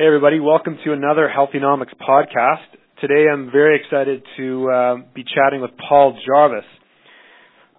[0.00, 0.40] Hey, everybody.
[0.40, 2.64] Welcome to another Healthynomics podcast.
[3.02, 6.64] Today I'm very excited to uh, be chatting with Paul Jarvis.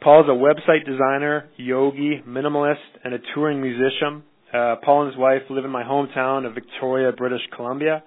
[0.04, 4.22] Paul is a website designer, yogi, minimalist, and a touring musician.
[4.54, 8.04] Uh, Paul and his wife live in my hometown of Victoria, British Columbia.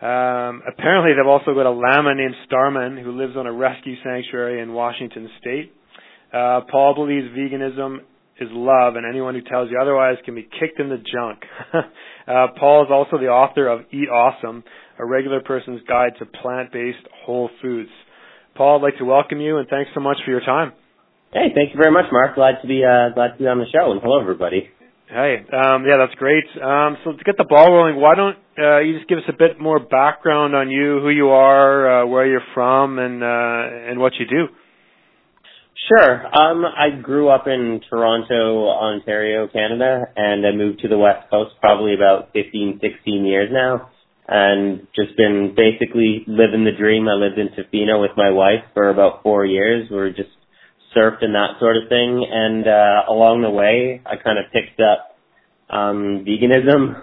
[0.00, 4.62] Um, apparently, they've also got a llama named Starman who lives on a rescue sanctuary
[4.62, 5.70] in Washington State.
[6.32, 7.98] Uh, Paul believes veganism
[8.40, 11.40] is love, and anyone who tells you otherwise can be kicked in the junk.
[12.26, 14.64] uh, Paul is also the author of Eat Awesome,
[14.98, 17.90] a regular person's guide to plant-based whole foods.
[18.56, 20.72] Paul, I'd like to welcome you, and thanks so much for your time.
[21.32, 22.36] Hey, thank you very much, Mark.
[22.36, 24.70] Glad to be uh, glad to be on the show, and hello, everybody.
[25.08, 26.44] Hey, um, yeah, that's great.
[26.62, 29.36] Um, so to get the ball rolling, why don't uh, you just give us a
[29.36, 33.98] bit more background on you, who you are, uh, where you're from, and uh, and
[33.98, 34.46] what you do?
[35.88, 36.26] Sure.
[36.34, 41.54] Um, I grew up in Toronto, Ontario, Canada, and I moved to the West Coast
[41.60, 43.90] probably about 15, 16 years now,
[44.28, 47.08] and just been basically living the dream.
[47.08, 49.88] I lived in Tofino with my wife for about four years.
[49.90, 50.30] We were just
[50.96, 54.80] surfed and that sort of thing, and uh, along the way, I kind of picked
[54.80, 55.18] up
[55.68, 57.02] um, veganism,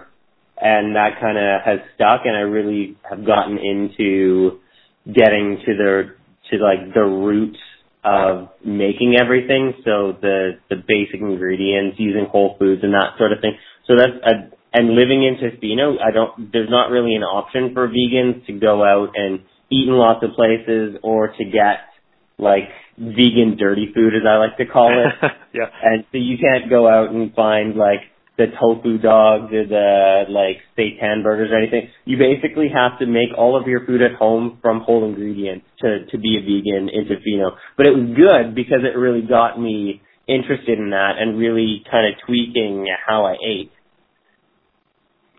[0.60, 4.60] and that kind of has stuck, and I really have gotten into
[5.06, 6.14] getting to the
[6.50, 7.58] to like the roots
[8.04, 9.74] of making everything.
[9.84, 13.56] So the the basic ingredients, using whole foods and that sort of thing.
[13.86, 16.52] So that's a, and living in Tofino, I don't.
[16.52, 20.32] There's not really an option for vegans to go out and eat in lots of
[20.34, 21.92] places or to get
[22.38, 25.30] like vegan dirty food, as I like to call it.
[25.54, 25.66] yeah.
[25.82, 28.00] And so you can't go out and find like
[28.38, 31.88] the tofu dogs or the like seitan burgers or anything.
[32.04, 36.06] You basically have to make all of your food at home from whole ingredients to
[36.06, 37.56] to be a vegan in Tofino.
[37.76, 42.06] But it was good because it really got me interested in that and really kind
[42.06, 43.72] of tweaking how I ate.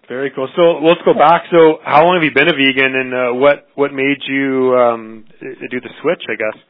[0.08, 0.50] Very cool.
[0.56, 1.44] So let's go back.
[1.50, 5.26] So how long have you been a vegan, and uh, what what made you um,
[5.40, 6.22] do the switch?
[6.30, 6.62] I guess.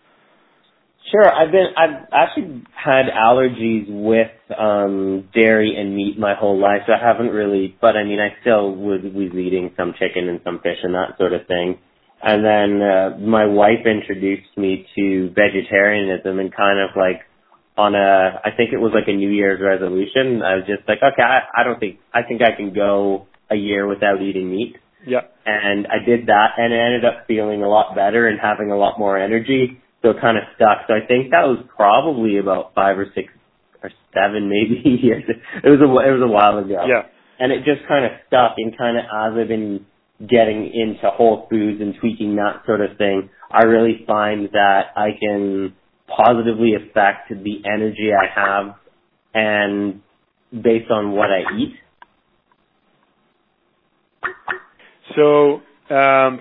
[1.12, 1.30] Sure.
[1.30, 6.94] I've been I've actually had allergies with um dairy and meat my whole life, so
[6.94, 10.60] I haven't really but I mean I still was was eating some chicken and some
[10.60, 11.80] fish and that sort of thing.
[12.26, 17.22] And then uh, my wife introduced me to vegetarianism and kind of like
[17.78, 20.42] on a I think it was like a New Year's resolution.
[20.42, 23.56] I was just like, okay, I, I don't think I think I can go a
[23.56, 24.78] year without eating meat.
[25.06, 25.28] Yeah.
[25.46, 28.78] And I did that and I ended up feeling a lot better and having a
[28.78, 30.80] lot more energy so it kind of stuck.
[30.88, 33.34] So I think that was probably about five or six
[33.84, 35.24] or seven maybe years.
[35.28, 36.86] It was a it was a while ago.
[36.88, 37.04] Yeah.
[37.40, 39.86] And it just kind of stuck, and kind of as I've been
[40.30, 45.10] getting into Whole Foods and tweaking that sort of thing, I really find that I
[45.20, 45.74] can
[46.08, 48.76] positively affect the energy I have,
[49.34, 50.02] and
[50.54, 51.76] based on what I eat.
[55.16, 55.62] So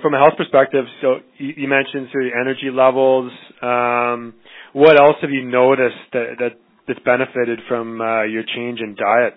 [0.03, 3.33] from a health perspective, so you, you mentioned so your energy levels.
[3.61, 4.35] Um,
[4.73, 6.51] what else have you noticed that, that
[6.87, 9.35] that's benefited from uh, your change in diet?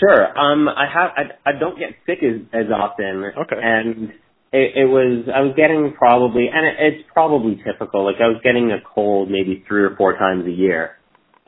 [0.00, 0.38] Sure.
[0.38, 1.10] Um, I have.
[1.16, 3.24] I, I don't get sick as as often.
[3.24, 3.56] Okay.
[3.62, 4.10] And
[4.52, 5.28] it, it was.
[5.34, 8.04] I was getting probably, and it, it's probably typical.
[8.04, 10.96] Like I was getting a cold maybe three or four times a year,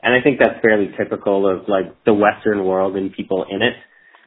[0.01, 3.73] and I think that's fairly typical of like the Western world and people in it.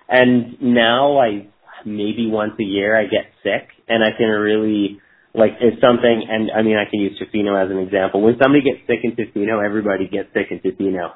[0.09, 1.47] And now I
[1.87, 5.01] maybe once a year I get sick and I can really
[5.35, 8.23] like if something and I mean I can use Tofino as an example.
[8.23, 11.13] When somebody gets sick in Tofino, everybody gets sick in Tofino.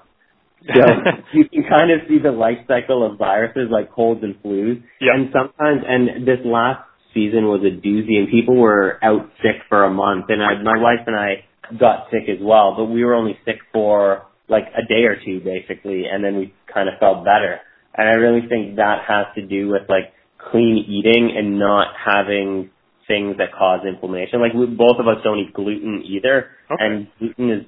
[0.67, 0.81] So
[1.35, 4.83] you can kind of see the life cycle of viruses like colds and flus.
[5.01, 5.15] Yeah.
[5.15, 6.83] And sometimes and this last
[7.13, 10.79] season was a doozy and people were out sick for a month and I, my
[10.81, 11.45] wife and I
[11.79, 15.41] got sick as well, but we were only sick for like a day or two
[15.41, 17.61] basically and then we kind of felt better.
[17.97, 20.14] And I really think that has to do with like
[20.51, 22.71] clean eating and not having
[23.07, 24.41] things that cause inflammation.
[24.41, 26.85] Like we, both of us don't eat gluten either, okay.
[26.85, 27.63] and gluten is.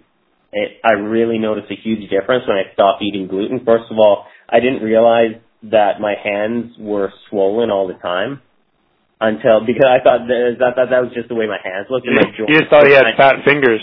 [0.53, 3.60] It, I really noticed a huge difference when I stopped eating gluten.
[3.66, 8.41] First of all, I didn't realize that my hands were swollen all the time
[9.21, 12.06] until because I thought that that, was just the way my hands looked.
[12.06, 13.80] And my joints you just thought he had fat fingers.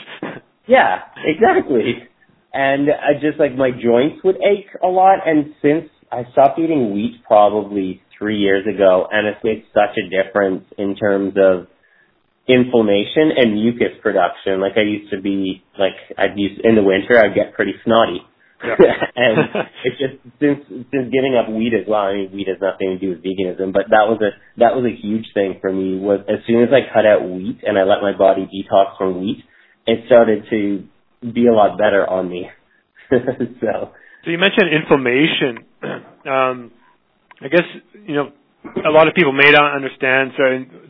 [0.67, 2.07] Yeah, exactly.
[2.53, 5.25] And I just like my joints would ache a lot.
[5.25, 10.09] And since I stopped eating wheat probably three years ago, and it's made such a
[10.09, 11.67] difference in terms of
[12.47, 14.59] inflammation and mucus production.
[14.59, 18.21] Like I used to be, like I'd use in the winter, I'd get pretty snotty.
[19.15, 22.07] And it's just since since giving up wheat as well.
[22.07, 24.85] I mean, wheat has nothing to do with veganism, but that was a that was
[24.85, 25.99] a huge thing for me.
[25.99, 29.19] Was as soon as I cut out wheat and I let my body detox from
[29.19, 29.43] wheat,
[29.85, 30.87] it started to
[31.33, 32.49] be a lot better on me.
[33.09, 33.91] so.
[34.23, 35.65] So you mentioned inflammation.
[36.23, 36.71] Um,
[37.43, 37.67] I guess
[38.07, 38.31] you know
[38.85, 40.31] a lot of people may not understand.
[40.37, 40.43] So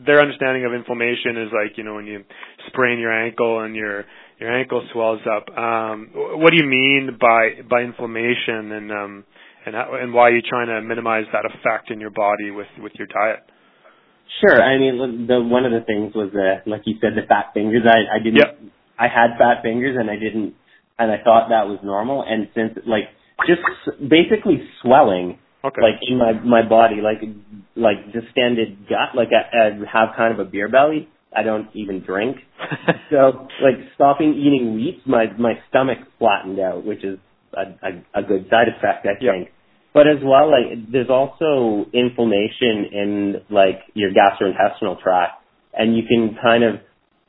[0.06, 2.24] their understanding of inflammation is like you know when you
[2.68, 4.04] sprain your ankle and your
[4.40, 5.56] your ankle swells up.
[5.56, 9.24] Um, what do you mean by by inflammation and um,
[9.66, 12.68] and how, and why are you trying to minimize that effect in your body with
[12.78, 13.40] with your diet?
[14.40, 14.60] Sure.
[14.60, 17.82] I mean, the one of the things was uh, like you said, the fat fingers.
[17.86, 18.36] I I didn't.
[18.36, 18.60] Yep.
[18.98, 20.54] I had fat fingers, and I didn't,
[20.98, 22.24] and I thought that was normal.
[22.26, 23.10] And since like
[23.46, 23.60] just
[23.98, 25.82] basically swelling, okay.
[25.82, 27.22] like in my my body, like
[27.76, 31.08] like distended gut, like I, I have kind of a beer belly.
[31.36, 32.36] I don't even drink,
[33.10, 37.18] so like stopping eating wheat, my my stomach flattened out, which is
[37.54, 39.48] a a, a good side effect, I think.
[39.48, 39.54] Yep.
[39.94, 46.36] But as well, like there's also inflammation in like your gastrointestinal tract, and you can
[46.42, 46.74] kind of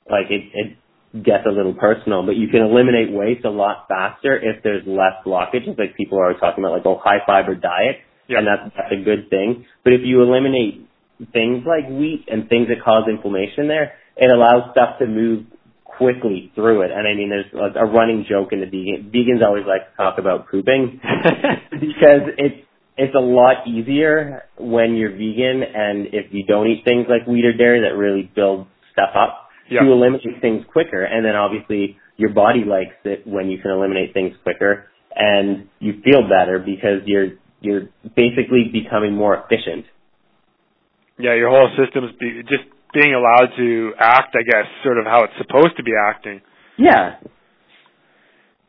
[0.10, 4.36] like it, it gets a little personal, but you can eliminate waste a lot faster
[4.36, 5.78] if there's less blockages.
[5.78, 8.40] Like people are talking about like oh high fiber diet, Yeah.
[8.40, 9.66] and that's that's a good thing.
[9.84, 10.88] But if you eliminate
[11.32, 15.46] things like wheat and things that cause inflammation there, it allows stuff to move
[15.84, 16.92] quickly through it.
[16.92, 19.12] And I mean, there's a, a running joke in the vegan.
[19.14, 21.00] Vegans always like to talk about pooping
[21.72, 22.66] because it's
[22.98, 27.44] it's a lot easier when you're vegan and if you don't eat things like wheat
[27.46, 29.82] or dairy that really build stuff up Yeah.
[29.82, 31.04] to eliminate things quicker.
[31.04, 36.02] And then obviously your body likes it when you can eliminate things quicker and you
[36.04, 37.32] feel better because you're
[37.62, 39.86] you're basically becoming more efficient.
[41.18, 42.64] yeah, your whole system's be, just
[42.94, 46.42] being allowed to act, I guess, sort of how it's supposed to be acting.
[46.78, 47.16] Yeah.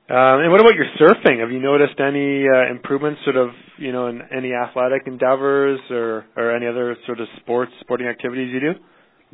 [0.08, 1.40] Um, and what about your surfing?
[1.40, 6.24] Have you noticed any uh, improvements, sort of, you know, in any athletic endeavors or
[6.36, 8.72] or any other sort of sports, sporting activities you do?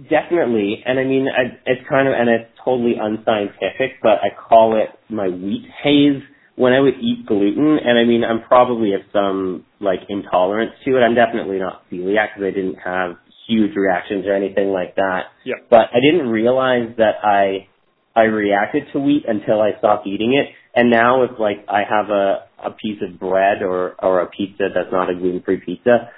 [0.08, 4.76] Definitely, and I mean, I, it's kind of, and it's totally unscientific, but I call
[4.82, 6.22] it my wheat haze
[6.56, 10.96] when I would eat gluten, and I mean, I'm probably have some, like, intolerance to
[10.96, 11.00] it.
[11.00, 13.16] I'm definitely not celiac because I didn't have
[13.48, 15.32] huge reactions or anything like that.
[15.44, 15.56] Yeah.
[15.70, 17.68] But I didn't realize that I,
[18.14, 22.10] I reacted to wheat until I stopped eating it, and now if, like, I have
[22.10, 26.10] a, a piece of bread or, or a pizza that's not a gluten-free pizza,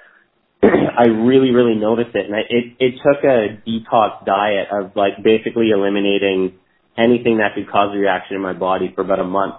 [0.63, 5.21] I really, really noticed it, and I, it it took a detox diet of like
[5.23, 6.53] basically eliminating
[6.97, 9.55] anything that could cause a reaction in my body for about a month,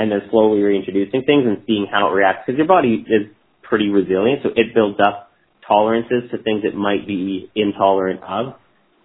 [0.00, 2.44] and then slowly reintroducing things and seeing how it reacts.
[2.46, 3.28] Because your body is
[3.62, 5.30] pretty resilient, so it builds up
[5.68, 8.54] tolerances to things it might be intolerant of.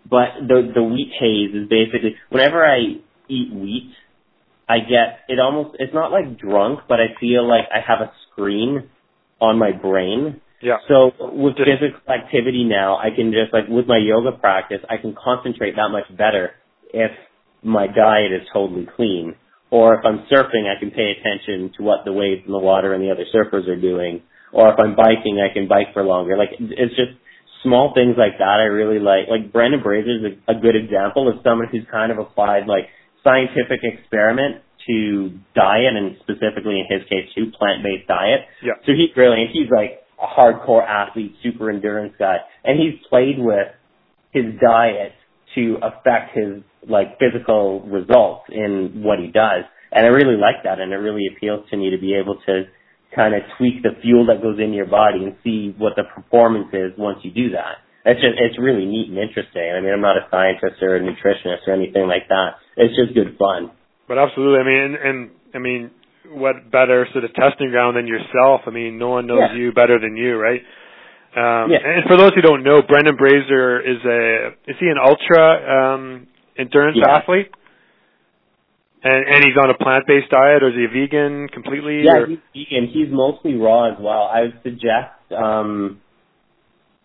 [0.09, 3.91] But the the wheat haze is basically whenever I eat wheat,
[4.69, 8.13] I get it almost it's not like drunk, but I feel like I have a
[8.31, 8.89] screen
[9.41, 10.77] on my brain Yeah.
[10.87, 14.95] so with Just- physical activity now, I can just like with my yoga practice, I
[14.95, 16.53] can concentrate that much better
[16.93, 17.11] if
[17.63, 19.35] my diet is totally clean.
[19.71, 22.93] Or if I'm surfing, I can pay attention to what the waves in the water
[22.93, 24.21] and the other surfers are doing.
[24.53, 26.37] Or if I'm biking, I can bike for longer.
[26.37, 27.17] Like it's just
[27.63, 29.27] small things like that I really like.
[29.27, 32.87] Like Brendan Brazier is a, a good example of someone who's kind of applied like
[33.23, 38.45] scientific experiment to diet and specifically in his case to plant-based diet.
[38.63, 38.77] Yeah.
[38.85, 39.49] So he's brilliant.
[39.51, 43.67] He's like a hardcore athlete, super endurance guy, and he's played with
[44.31, 45.13] his diet
[45.55, 49.63] to affect his like physical results in what he does.
[49.91, 52.63] And I really like that, and it really appeals to me to be able to
[53.15, 56.67] kind of tweak the fuel that goes into your body and see what the performance
[56.73, 57.79] is once you do that.
[58.03, 59.65] It's just it's really neat and interesting.
[59.65, 62.61] I mean, I'm not a scientist or a nutritionist or anything like that.
[62.77, 63.71] It's just good fun.
[64.07, 65.91] But absolutely, I mean, and, and I mean,
[66.29, 68.61] what better sort of testing ground than yourself?
[68.67, 69.57] I mean, no one knows Yeah.
[69.57, 70.61] you better than you, right?
[71.35, 71.71] Um.
[71.71, 76.27] And for those who don't know, Brendan Brazier is a is he an ultra um,
[76.57, 77.17] endurance Yeah.
[77.17, 77.51] athlete?
[79.03, 82.03] And and he's on a plant based diet, or is he a vegan completely?
[82.03, 82.87] Yeah, or- he's vegan.
[82.87, 84.29] He's mostly raw as well.
[84.33, 86.01] I would suggest um,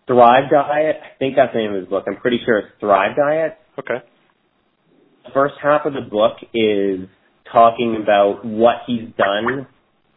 [0.07, 0.95] Thrive Diet.
[1.03, 2.05] I think that's the name of his book.
[2.07, 3.57] I'm pretty sure it's Thrive Diet.
[3.79, 3.99] okay.
[5.25, 7.07] The first half of the book is
[7.51, 9.67] talking about what he's done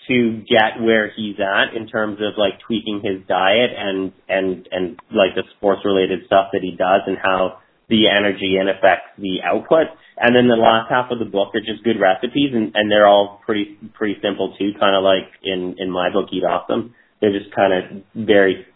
[0.09, 5.01] to get where he's at in terms of like tweaking his diet and and and
[5.11, 7.59] like the sports related stuff that he does and how
[7.89, 9.89] the energy and affects the output.
[10.17, 13.07] And then the last half of the book are just good recipes and, and they're
[13.07, 16.95] all pretty pretty simple too, kind of like in in my book Eat Awesome.
[17.21, 18.67] They're just kind of very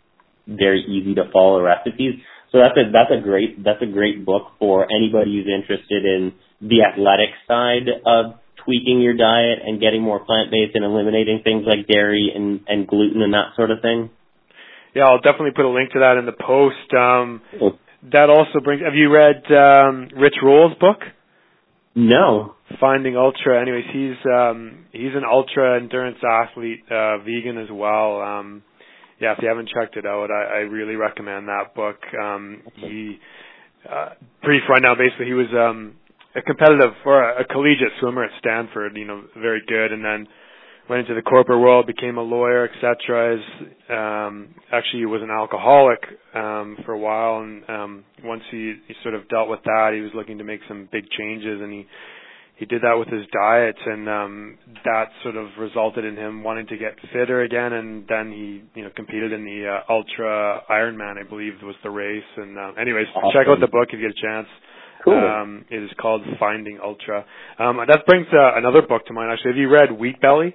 [0.47, 2.21] very easy to follow recipes.
[2.53, 6.33] So that's a that's a great that's a great book for anybody who's interested in
[6.61, 11.65] the athletic side of tweaking your diet and getting more plant based and eliminating things
[11.67, 14.11] like dairy and and gluten and that sort of thing.
[14.95, 16.93] Yeah, I'll definitely put a link to that in the post.
[16.93, 17.79] Um, Cool.
[18.13, 18.83] that also brings.
[18.83, 20.99] Have you read um, Rich Roll's book?
[21.95, 22.55] No.
[22.79, 23.61] Finding Ultra.
[23.61, 28.21] Anyways, he's um he's an ultra endurance athlete, uh vegan as well.
[28.21, 28.63] Um
[29.21, 31.97] yeah, if you haven't checked it out, I, I really recommend that book.
[32.23, 33.19] Um, he
[33.89, 34.11] uh,
[34.43, 34.95] brief now.
[34.95, 35.97] Basically, he was um,
[36.39, 38.97] a competitive or a, collegiate swimmer at Stanford.
[38.97, 40.27] You know, very good, and then
[40.89, 43.37] went into the corporate world, became a lawyer, etc.
[43.91, 46.01] Um, actually he was an alcoholic
[46.35, 50.01] um, for a while, and um, once he, he sort of dealt with that, he
[50.01, 51.87] was looking to make some big changes, and he
[52.59, 56.67] he did that with his diet, and um, that sort of resulted in him wanting
[56.67, 61.25] to get fitter again, and then he you know competed in the uh, Ultra Ironman,
[61.25, 62.27] I believe was the race.
[62.37, 63.31] And uh, anyways, awesome.
[63.33, 64.49] check out the book if you get a chance.
[65.05, 65.15] Cool.
[65.15, 67.25] Um, it is called Finding Ultra.
[67.59, 69.31] Um, that brings uh, another book to mind.
[69.33, 70.55] Actually, have you read Wheat Belly?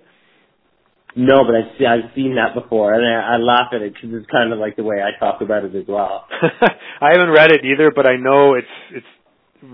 [1.15, 4.29] No, but I've, I've seen that before, and I, I laugh at it because it's
[4.31, 6.25] kind of like the way I talk about it as well.
[7.01, 9.05] I haven't read it either, but I know it's it's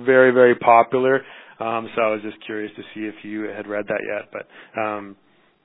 [0.06, 1.22] very very popular.
[1.60, 4.32] Um, so I was just curious to see if you had read that yet.
[4.34, 5.16] But um,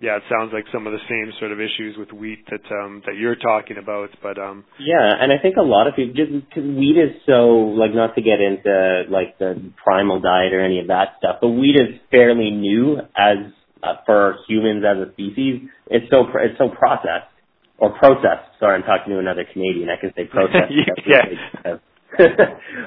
[0.05, 3.01] yeah, it sounds like some of the same sort of issues with wheat that um,
[3.07, 4.11] that you're talking about.
[4.23, 7.73] But um, yeah, and I think a lot of people just cause wheat is so
[7.73, 11.49] like not to get into like the primal diet or any of that stuff, but
[11.57, 13.49] wheat is fairly new as
[13.85, 17.33] uh, for humans as a species, it's so it's so processed
[17.79, 18.49] or processed.
[18.61, 19.89] Sorry, I'm talking to another Canadian.
[19.89, 20.73] I can say processed.
[21.07, 21.77] yeah.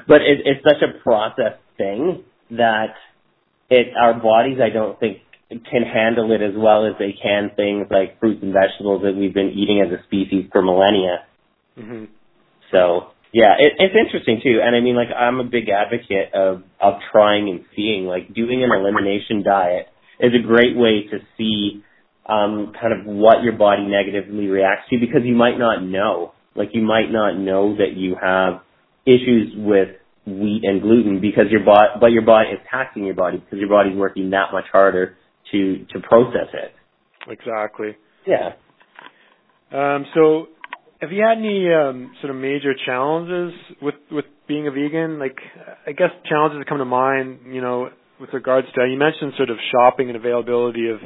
[0.06, 2.94] but it, it's such a processed thing that
[3.70, 5.18] it our bodies, I don't think,
[5.48, 9.32] can handle it as well as they can things like fruits and vegetables that we've
[9.32, 11.24] been eating as a species for millennia.
[11.78, 12.04] Mm-hmm.
[12.70, 14.60] So yeah, it, it's interesting too.
[14.62, 18.62] And I mean, like, I'm a big advocate of of trying and seeing, like, doing
[18.62, 19.88] an elimination diet
[20.20, 21.82] is a great way to see
[22.28, 26.32] um, kind of what your body negatively reacts to because you might not know.
[26.54, 28.60] Like you might not know that you have
[29.06, 29.88] issues with
[30.26, 33.68] wheat and gluten because your body, but your body is taxing your body because your
[33.68, 35.16] body's working that much harder
[35.52, 36.72] to to process it.
[37.28, 37.96] Exactly.
[38.26, 38.52] Yeah.
[39.70, 40.48] Um, so,
[41.00, 43.52] have you had any um, sort of major challenges
[43.82, 45.18] with with being a vegan?
[45.18, 45.36] Like,
[45.86, 47.90] I guess challenges that come to mind, you know,
[48.20, 50.98] with regards to you mentioned sort of shopping and availability of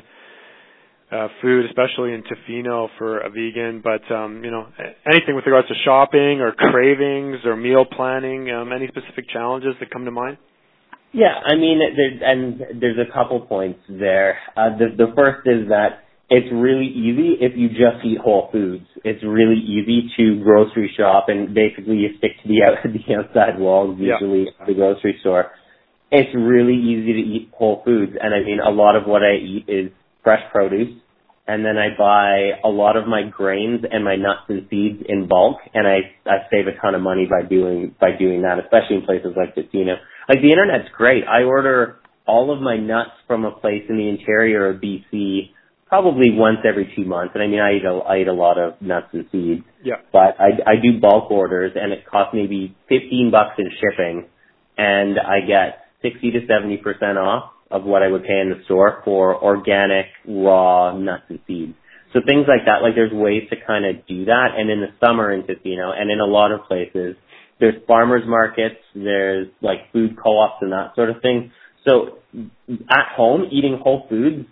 [1.12, 4.66] uh, food, especially in Tofino for a vegan, but um, you know
[5.06, 9.90] anything with regards to shopping or cravings or meal planning, um, any specific challenges that
[9.90, 10.38] come to mind?
[11.12, 14.38] Yeah, I mean, there, and there's a couple points there.
[14.56, 18.86] Uh, the, the first is that it's really easy if you just eat whole foods.
[19.04, 23.60] It's really easy to grocery shop and basically you stick to the out, the outside
[23.60, 24.60] walls usually yeah.
[24.60, 25.50] of the grocery store
[26.12, 28.12] it's really easy to eat whole foods.
[28.20, 29.90] And I mean, a lot of what I eat is
[30.22, 31.00] fresh produce.
[31.48, 35.26] And then I buy a lot of my grains and my nuts and seeds in
[35.26, 35.56] bulk.
[35.74, 39.02] And I, I save a ton of money by doing, by doing that, especially in
[39.02, 39.96] places like Tofino.
[40.28, 41.24] Like the internet's great.
[41.24, 45.50] I order all of my nuts from a place in the interior of BC
[45.92, 47.32] probably once every two months.
[47.34, 49.62] And I mean, I eat a, I eat a lot of nuts and seeds.
[49.84, 49.96] Yeah.
[50.10, 54.26] But I, I do bulk orders and it costs maybe 15 bucks in shipping
[54.78, 59.02] and I get 60 to 70% off of what I would pay in the store
[59.04, 61.74] for organic, raw nuts and seeds.
[62.12, 64.48] So things like that, like there's ways to kind of do that.
[64.56, 67.16] And in the summer in Tofino and in a lot of places,
[67.62, 71.52] there's farmers markets, there's like food co-ops and that sort of thing.
[71.86, 72.18] So
[72.90, 74.48] at home, eating whole foods,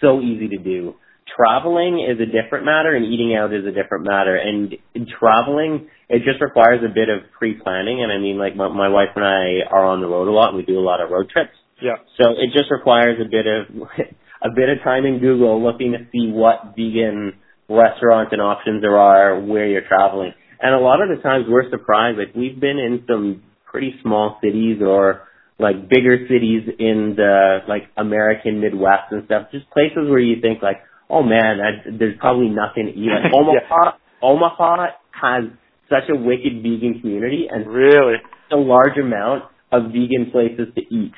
[0.00, 0.94] so easy to do.
[1.36, 4.36] Traveling is a different matter and eating out is a different matter.
[4.36, 4.76] And
[5.18, 8.04] traveling, it just requires a bit of pre-planning.
[8.04, 10.50] And I mean, like my, my wife and I are on the road a lot.
[10.50, 11.58] And we do a lot of road trips.
[11.82, 11.96] Yeah.
[12.22, 13.66] So it just requires a bit of
[14.42, 17.34] a bit of time in Google looking to see what vegan
[17.68, 20.32] restaurants and options there are where you're traveling.
[20.60, 22.18] And a lot of the times we're surprised.
[22.18, 25.22] Like we've been in some pretty small cities or
[25.58, 29.48] like bigger cities in the like American Midwest and stuff.
[29.52, 30.78] Just places where you think like,
[31.10, 33.10] oh man, I, there's probably nothing to eat.
[33.10, 33.90] Like Omaha, yeah.
[34.22, 35.44] Omaha has
[35.88, 38.14] such a wicked vegan community and really
[38.52, 41.12] a large amount of vegan places to eat.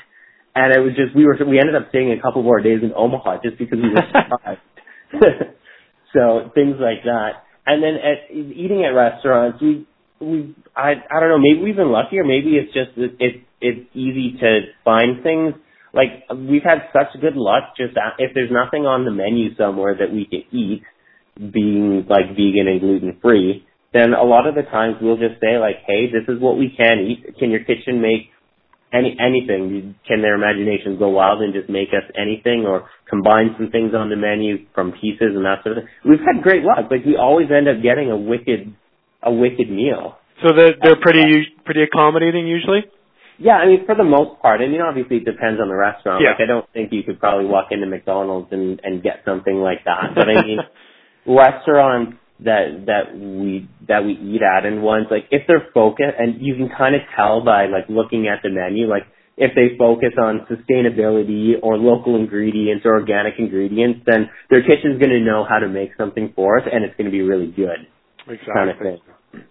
[0.54, 2.92] And it was just we were we ended up staying a couple more days in
[2.96, 4.60] Omaha just because we were surprised.
[6.12, 7.44] so things like that.
[7.66, 9.86] And then at eating at restaurants, we
[10.20, 13.42] we I I don't know, maybe we've been lucky or maybe it's just it, it
[13.60, 15.54] it's easy to find things.
[15.92, 20.12] Like we've had such good luck just if there's nothing on the menu somewhere that
[20.12, 20.82] we can eat,
[21.36, 25.58] being like vegan and gluten free, then a lot of the times we'll just say
[25.58, 27.38] like, hey, this is what we can eat.
[27.38, 28.29] Can your kitchen make
[28.92, 29.94] any anything?
[30.06, 34.10] Can their imaginations go wild and just make us anything or combine some things on
[34.10, 35.92] the menu from pieces and that sort of thing?
[36.04, 36.90] We've had great luck.
[36.90, 38.74] Like we always end up getting a wicked
[39.22, 40.18] a wicked meal.
[40.42, 42.84] So they're they're pretty pretty accommodating usually.
[43.38, 44.60] Yeah, I mean for the most part.
[44.60, 46.22] I mean obviously it depends on the restaurant.
[46.22, 46.36] Yeah.
[46.36, 49.84] Like I don't think you could probably walk into McDonald's and and get something like
[49.84, 50.12] that.
[50.14, 50.58] But I mean
[51.26, 56.40] restaurants that that we that we eat at and ones like if they're focused and
[56.40, 59.04] you can kind of tell by like looking at the menu like
[59.36, 65.12] if they focus on sustainability or local ingredients or organic ingredients then their kitchen's going
[65.12, 67.88] to know how to make something for us and it's going to be really good.
[68.28, 68.54] Exactly.
[68.54, 68.98] kind of thing.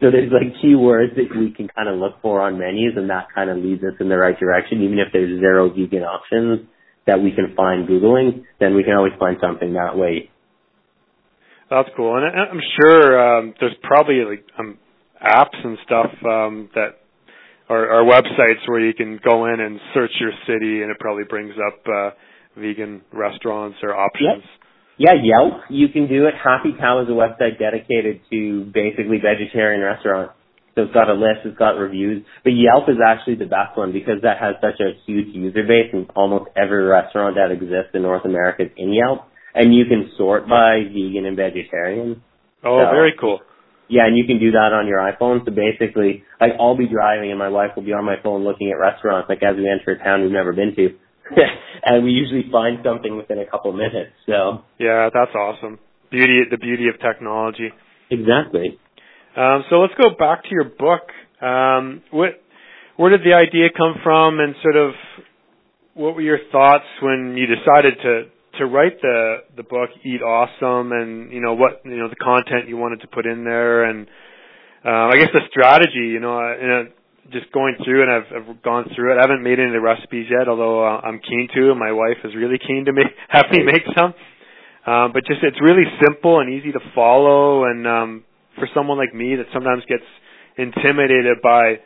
[0.02, 3.28] So there's like keywords that we can kind of look for on menus and that
[3.34, 4.84] kind of leads us in the right direction.
[4.84, 6.68] Even if there's zero vegan options
[7.08, 10.30] that we can find googling then we can always find something that way
[11.70, 14.78] that's cool, and I'm sure um, there's probably like um,
[15.22, 16.98] apps and stuff um, that
[17.70, 21.26] are, are websites where you can go in and search your city, and it probably
[21.30, 22.10] brings up uh,
[22.60, 24.44] vegan restaurants or options.
[24.44, 24.60] Yep.
[24.98, 26.34] Yeah, Yelp, you can do it.
[26.36, 30.34] Happy Cow is a website dedicated to basically vegetarian restaurants.
[30.76, 32.26] So it's got a list, it's got reviews.
[32.44, 35.92] But Yelp is actually the best one because that has such a huge user base
[35.94, 39.24] and almost every restaurant that exists in North America is in Yelp
[39.54, 42.22] and you can sort by vegan and vegetarian.
[42.64, 43.40] Oh, so, very cool.
[43.90, 45.44] Yeah, and you can do that on your iPhone.
[45.46, 48.70] So basically, like I'll be driving and my wife will be on my phone looking
[48.72, 50.90] at restaurants like as we enter a town we've never been to.
[51.86, 54.14] and we usually find something within a couple minutes.
[54.28, 55.80] So Yeah, that's awesome.
[56.12, 57.70] Beauty the beauty of technology.
[58.12, 58.80] Exactly.
[59.36, 61.10] Um, so let's go back to your book.
[61.42, 62.42] Um, what
[62.98, 64.92] where did the idea come from and sort of
[65.96, 68.24] what were your thoughts when you decided to
[68.58, 72.68] to write the the book Eat Awesome and you know what you know the content
[72.68, 74.08] you wanted to put in there and
[74.86, 76.84] uh, I guess the strategy you know uh,
[77.32, 79.18] just going through and I've, I've gone through it.
[79.18, 81.72] I haven't made any of the recipes yet, although uh, I'm keen to.
[81.72, 84.14] And my wife is really keen to make have me make some.
[84.88, 87.66] Um, but just it's really simple and easy to follow.
[87.66, 88.24] And um,
[88.56, 90.06] for someone like me that sometimes gets
[90.58, 91.80] intimidated by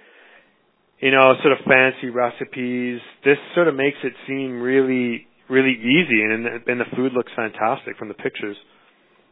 [1.00, 6.21] you know sort of fancy recipes, this sort of makes it seem really really easy,
[6.21, 8.57] and and the food looks fantastic from the pictures.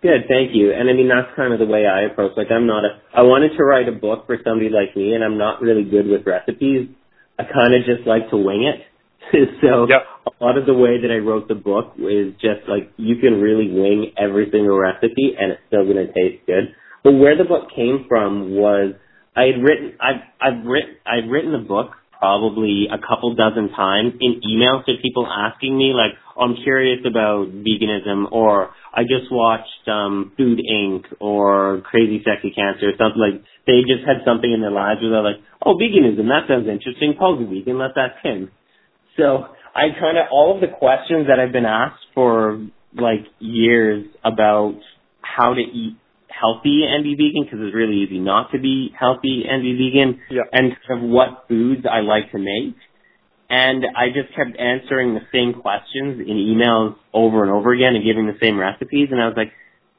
[0.02, 0.74] Good, thank you.
[0.74, 2.34] And I mean that's kind of the way I approach.
[2.36, 2.98] Like I'm not a.
[3.14, 6.08] I wanted to write a book for somebody like me, and I'm not really good
[6.08, 6.90] with recipes.
[7.38, 8.82] I kind of just like to wing it.
[9.62, 10.02] so yep.
[10.26, 13.40] a lot of the way that I wrote the book is just like you can
[13.40, 16.74] really wing every single recipe, and it's still going to taste good.
[17.04, 18.96] But where the book came from was
[19.36, 24.14] I had written I've I've written I've written the book probably a couple dozen times
[24.22, 29.32] in emails to people asking me like, oh, I'm curious about veganism or I just
[29.32, 31.06] watched um Food Inc.
[31.20, 35.10] or Crazy Sexy Cancer or something like they just had something in their lives where
[35.10, 37.16] they're like, Oh, veganism, that sounds interesting.
[37.18, 38.52] Paul's a vegan, let's ask him.
[39.18, 42.62] So I kinda all of the questions that I've been asked for
[42.94, 44.78] like years about
[45.22, 45.98] how to eat
[46.42, 50.20] healthy and be vegan because it's really easy not to be healthy and be vegan.
[50.30, 50.50] Yeah.
[50.52, 52.76] And kind of what foods I like to make.
[53.50, 58.04] And I just kept answering the same questions in emails over and over again and
[58.04, 59.10] giving the same recipes.
[59.12, 59.52] And I was like,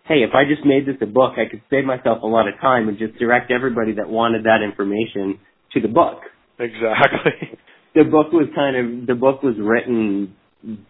[0.04, 2.54] hey, if I just made this a book, I could save myself a lot of
[2.60, 5.38] time and just direct everybody that wanted that information
[5.72, 6.20] to the book.
[6.58, 7.58] Exactly.
[7.94, 10.34] The book was kind of, the book was written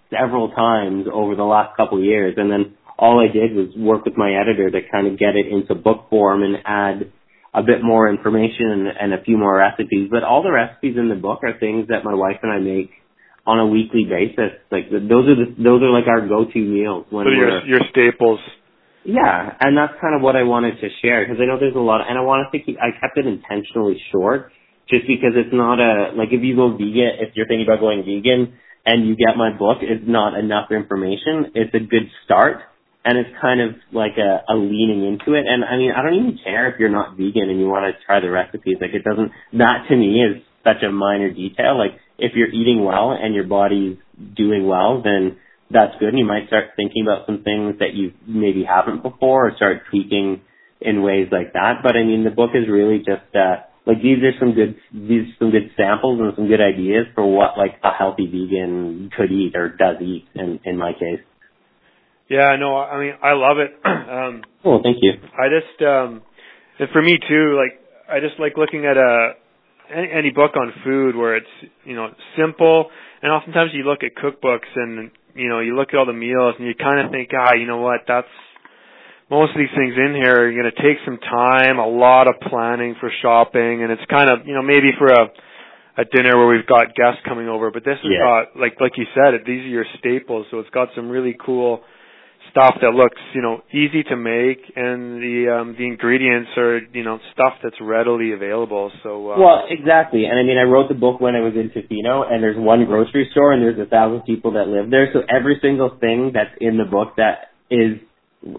[0.08, 2.34] several times over the last couple of years.
[2.36, 5.50] And then all I did was work with my editor to kind of get it
[5.50, 7.10] into book form and add
[7.52, 10.06] a bit more information and, and a few more recipes.
[10.08, 12.94] But all the recipes in the book are things that my wife and I make
[13.44, 14.54] on a weekly basis.
[14.70, 18.38] Like those are the, those are like our go-to meals when so your your staples.
[19.02, 21.82] Yeah, and that's kind of what I wanted to share because I know there's a
[21.82, 22.78] lot, of, and I wanted to keep.
[22.78, 24.54] I kept it intentionally short,
[24.88, 28.06] just because it's not a like if you go vegan, if you're thinking about going
[28.06, 28.54] vegan
[28.86, 31.50] and you get my book, it's not enough information.
[31.58, 32.62] It's a good start,
[33.04, 35.44] and it's kind of like a, a leaning into it.
[35.46, 38.04] And I mean, I don't even care if you're not vegan and you want to
[38.06, 38.76] try the recipes.
[38.80, 39.32] Like it doesn't.
[39.58, 41.76] That to me is such a minor detail.
[41.76, 43.98] Like if you're eating well and your body's
[44.36, 45.38] doing well, then
[45.70, 46.10] that's good.
[46.10, 49.82] And you might start thinking about some things that you maybe haven't before, or start
[49.90, 50.42] tweaking
[50.80, 51.82] in ways like that.
[51.82, 53.34] But I mean, the book is really just.
[53.34, 57.26] uh like these are some good these some good samples and some good ideas for
[57.26, 61.18] what like a healthy vegan could eat or does eat in in my case.
[62.32, 63.76] Yeah, no, I mean, I love it.
[63.84, 65.12] um, oh, thank you.
[65.36, 66.22] I just, um,
[66.80, 67.76] and for me too, like,
[68.08, 69.32] I just like looking at a,
[69.94, 72.08] any, any book on food where it's, you know,
[72.40, 72.88] simple,
[73.20, 76.54] and oftentimes you look at cookbooks and, you know, you look at all the meals
[76.58, 78.32] and you kind of think, ah, you know what, that's,
[79.28, 82.40] most of these things in here are going to take some time, a lot of
[82.48, 85.28] planning for shopping, and it's kind of, you know, maybe for a,
[86.00, 88.24] a dinner where we've got guests coming over, but this Yeah.
[88.24, 91.84] got, like, like you said, these are your staples, so it's got some really cool,
[92.52, 97.02] stuff that looks, you know, easy to make and the um the ingredients are, you
[97.02, 98.92] know, stuff that's readily available.
[99.02, 100.26] So uh, Well, exactly.
[100.26, 102.84] And I mean, I wrote the book when I was in Tofino, and there's one
[102.84, 105.08] grocery store, and there's a thousand people that live there.
[105.12, 107.98] So every single thing that's in the book that is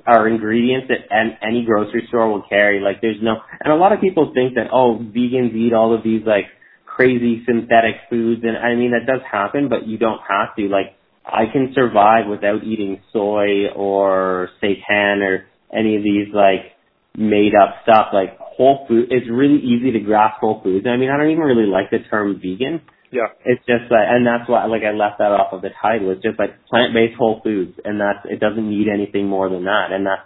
[0.08, 2.79] are ingredients that an, any grocery store will carry.
[2.82, 6.03] Like there's no, and a lot of people think that oh, vegans eat all of
[6.03, 6.45] these like
[6.86, 10.67] crazy synthetic foods, and I mean that does happen, but you don't have to.
[10.67, 16.73] Like I can survive without eating soy or seitan or any of these like
[17.17, 18.07] made up stuff.
[18.13, 20.86] Like whole food, it's really easy to grasp whole foods.
[20.88, 22.81] I mean, I don't even really like the term vegan.
[23.13, 23.29] Yeah.
[23.45, 26.09] It's just like, and that's why, like, I left that off of the title.
[26.09, 28.39] It's just like plant-based whole foods, and that's it.
[28.39, 30.25] Doesn't need anything more than that, and that's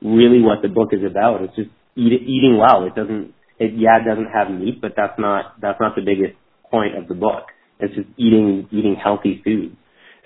[0.00, 1.42] really what the book is about.
[1.42, 2.86] It's just eat, eating well.
[2.86, 3.34] It doesn't.
[3.58, 6.38] It yeah, it doesn't have meat, but that's not that's not the biggest
[6.70, 7.50] point of the book.
[7.80, 9.76] It's just eating eating healthy food.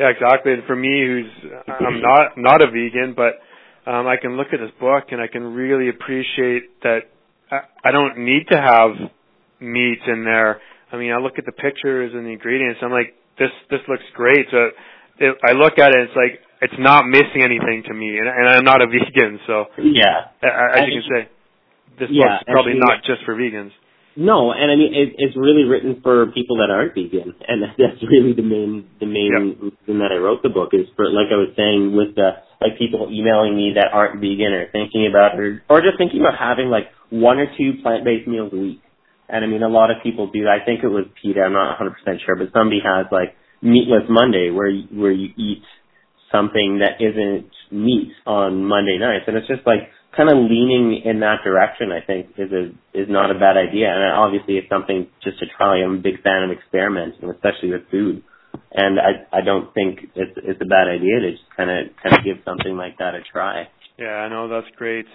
[0.02, 0.52] Yeah, exactly.
[0.52, 3.38] And for me, who's I'm not not a vegan, but
[3.86, 7.06] um, I can look at this book and I can really appreciate that
[7.50, 8.90] I, I don't need to have
[9.60, 10.60] meat in there
[10.92, 12.80] I mean, I look at the pictures and the ingredients.
[12.84, 14.44] I'm like, this this looks great.
[14.52, 14.68] So
[15.18, 18.46] it, I look at it, it's like it's not missing anything to me, and, and
[18.46, 20.28] I'm not a vegan, so yeah.
[20.44, 21.20] As you can say,
[21.98, 23.72] this yeah, book's probably not just for vegans.
[24.16, 28.02] No, and I mean it, it's really written for people that aren't vegan, and that's
[28.04, 29.72] really the main the main yep.
[29.72, 32.78] reason that I wrote the book is for like I was saying with the like
[32.78, 36.68] people emailing me that aren't vegan or thinking about or or just thinking about having
[36.68, 38.82] like one or two plant based meals a week
[39.32, 40.46] and I mean, a lot of people do.
[40.46, 41.40] I think it was PETA.
[41.40, 45.62] I'm not 100% sure, but somebody has like Meatless Monday, where you, where you eat
[46.30, 51.20] something that isn't meat on Monday nights, and it's just like kind of leaning in
[51.20, 51.90] that direction.
[51.92, 55.46] I think is a is not a bad idea, and obviously it's something just to
[55.56, 55.82] try.
[55.82, 58.22] I'm a big fan of experimenting, especially with food,
[58.72, 62.16] and I I don't think it's it's a bad idea to just kind of kind
[62.16, 63.68] of give something like that a try.
[63.98, 65.06] Yeah, I know that's great.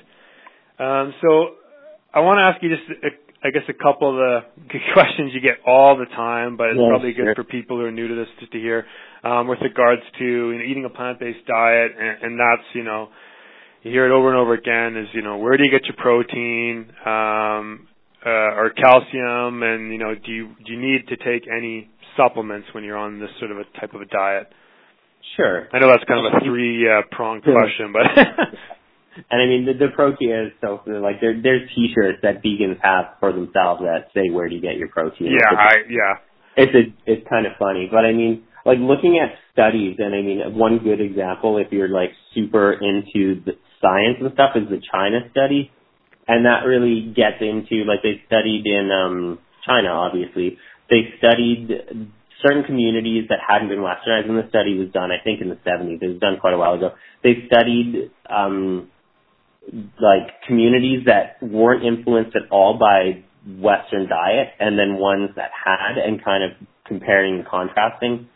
[0.80, 1.58] Um, so
[2.14, 3.10] I want to ask you just a
[3.44, 6.90] I guess a couple of the questions you get all the time, but it's yeah,
[6.90, 7.36] probably good sure.
[7.36, 8.86] for people who are new to this just to hear
[9.24, 13.10] um, with regards to you know, eating a plant-based diet, and, and that's you know
[13.84, 15.96] you hear it over and over again is you know where do you get your
[15.98, 17.88] protein um,
[18.26, 22.68] uh, or calcium, and you know do you do you need to take any supplements
[22.74, 24.48] when you're on this sort of a type of a diet?
[25.36, 25.68] Sure.
[25.74, 28.06] I know that's kind of a three uh, pronged question, but
[29.30, 33.18] And I mean, the, the protein is so like there, there's T-shirts that vegans have
[33.20, 35.34] for themselves that say where do you get your protein.
[35.34, 36.14] Yeah, it's, I yeah.
[36.56, 40.22] It's a it's kind of funny, but I mean, like looking at studies, and I
[40.22, 44.82] mean, one good example if you're like super into the science and stuff is the
[44.92, 45.72] China study,
[46.28, 50.58] and that really gets into like they studied in um China, obviously.
[50.90, 52.12] They studied
[52.42, 55.60] certain communities that hadn't been westernized, and the study was done, I think, in the
[55.68, 56.02] 70s.
[56.02, 56.92] It was done quite a while ago.
[57.24, 58.90] They studied um,
[60.00, 63.24] like communities that weren't influenced at all by
[63.60, 66.52] Western diet and then ones that had and kind of
[66.86, 68.28] comparing and contrasting.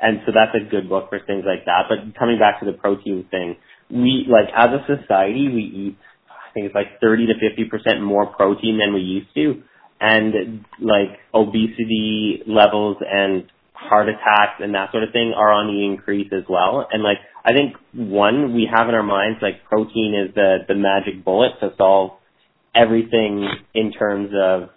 [0.00, 1.88] And so that's a good book for things like that.
[1.88, 3.56] But coming back to the protein thing,
[3.90, 5.96] we, like, as a society, we eat,
[6.30, 9.62] I think it's like 30 to 50% more protein than we used to.
[10.00, 15.84] And, like, obesity levels and heart attacks and that sort of thing are on the
[15.84, 16.86] increase as well.
[16.90, 20.74] And like I think one we have in our minds like protein is the the
[20.74, 22.18] magic bullet to solve
[22.74, 24.70] everything in terms of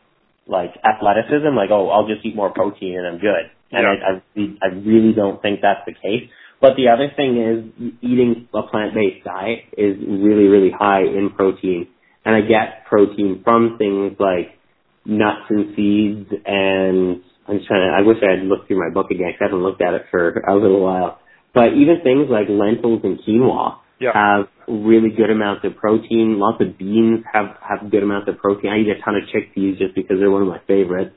[0.46, 1.56] like athleticism.
[1.56, 3.50] Like oh I'll just eat more protein and I'm good.
[3.72, 3.96] And yeah.
[4.06, 6.30] I, I I really don't think that's the case.
[6.62, 11.32] But the other thing is eating a plant based diet is really really high in
[11.36, 11.88] protein,
[12.24, 14.58] and I get protein from things like
[15.06, 18.94] nuts and seeds and I'm just trying to, I wish I had looked through my
[18.94, 21.20] book again because I haven't looked at it for a little while.
[21.54, 24.14] But even things like lentils and quinoa yeah.
[24.14, 26.40] have really good amounts of protein.
[26.40, 28.72] Lots of beans have, have good amounts of protein.
[28.72, 31.12] I eat a ton of chickpeas just because they're one of my favorites.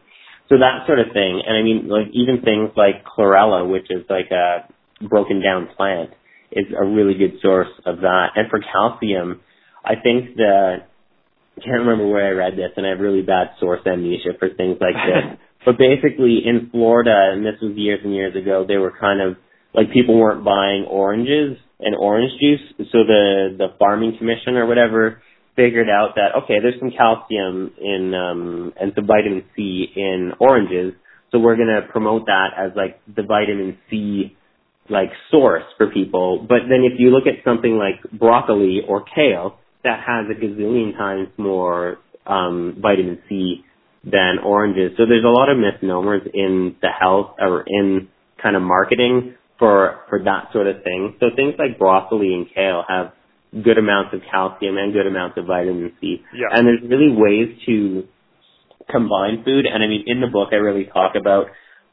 [0.48, 1.42] So that sort of thing.
[1.46, 4.66] And I mean, like even things like chlorella, which is like a
[5.00, 6.10] broken down plant,
[6.52, 8.28] is a really good source of that.
[8.36, 9.40] And for calcium,
[9.84, 10.86] I think that
[11.56, 14.48] I can't remember where I read this, and I have really bad source amnesia for
[14.48, 15.38] things like this.
[15.64, 19.38] But basically, in Florida, and this was years and years ago, they were kind of
[19.72, 22.60] like people weren't buying oranges and orange juice,
[22.92, 25.22] so the the farming commission or whatever
[25.56, 30.92] figured out that okay, there's some calcium in um and some vitamin C in oranges,
[31.32, 34.36] so we're gonna promote that as like the vitamin C
[34.88, 36.44] like source for people.
[36.48, 40.96] But then if you look at something like broccoli or kale, that has a gazillion
[40.96, 43.64] times more um vitamin C
[44.04, 44.92] than oranges.
[44.96, 48.08] So there's a lot of misnomers in the health or in
[48.42, 51.16] kind of marketing for for that sort of thing.
[51.20, 53.12] So things like broccoli and kale have
[53.62, 56.22] good amounts of calcium and good amounts of vitamin C.
[56.34, 56.48] Yeah.
[56.52, 58.04] And there's really ways to
[58.90, 59.66] combine food.
[59.66, 61.46] And I mean, in the book, I really talk about.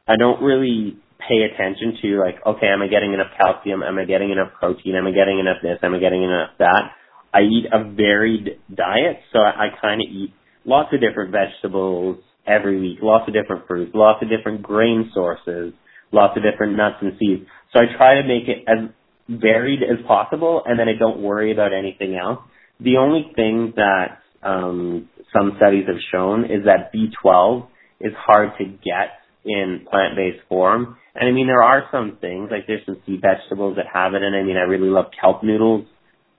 [0.07, 0.97] I don't really
[1.27, 3.83] pay attention to like, okay, am I getting enough calcium?
[3.83, 4.95] Am I getting enough protein?
[4.95, 5.79] Am I getting enough this?
[5.83, 6.91] Am I getting enough that?
[7.33, 10.33] I eat a varied diet, so I, I kind of eat
[10.65, 15.73] lots of different vegetables every week, lots of different fruits, lots of different grain sources,
[16.11, 17.45] lots of different nuts and seeds.
[17.73, 18.89] So I try to make it as
[19.29, 22.39] varied as possible, and then I don't worry about anything else.
[22.79, 27.67] The only thing that um, some studies have shown is that B12
[28.01, 30.97] is hard to get in plant-based form.
[31.15, 34.23] And I mean, there are some things, like there's some sea vegetables that have it,
[34.23, 35.85] and I mean, I really love kelp noodles,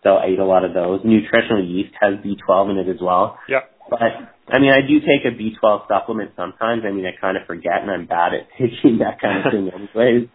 [0.02, 1.00] so I eat a lot of those.
[1.04, 3.38] Nutritional yeast has B12 in it as well.
[3.48, 3.60] Yeah.
[3.90, 4.00] But,
[4.48, 6.82] I mean, I do take a B12 supplement sometimes.
[6.86, 9.68] I mean, I kind of forget, and I'm bad at taking that kind of thing
[9.68, 10.28] anyways.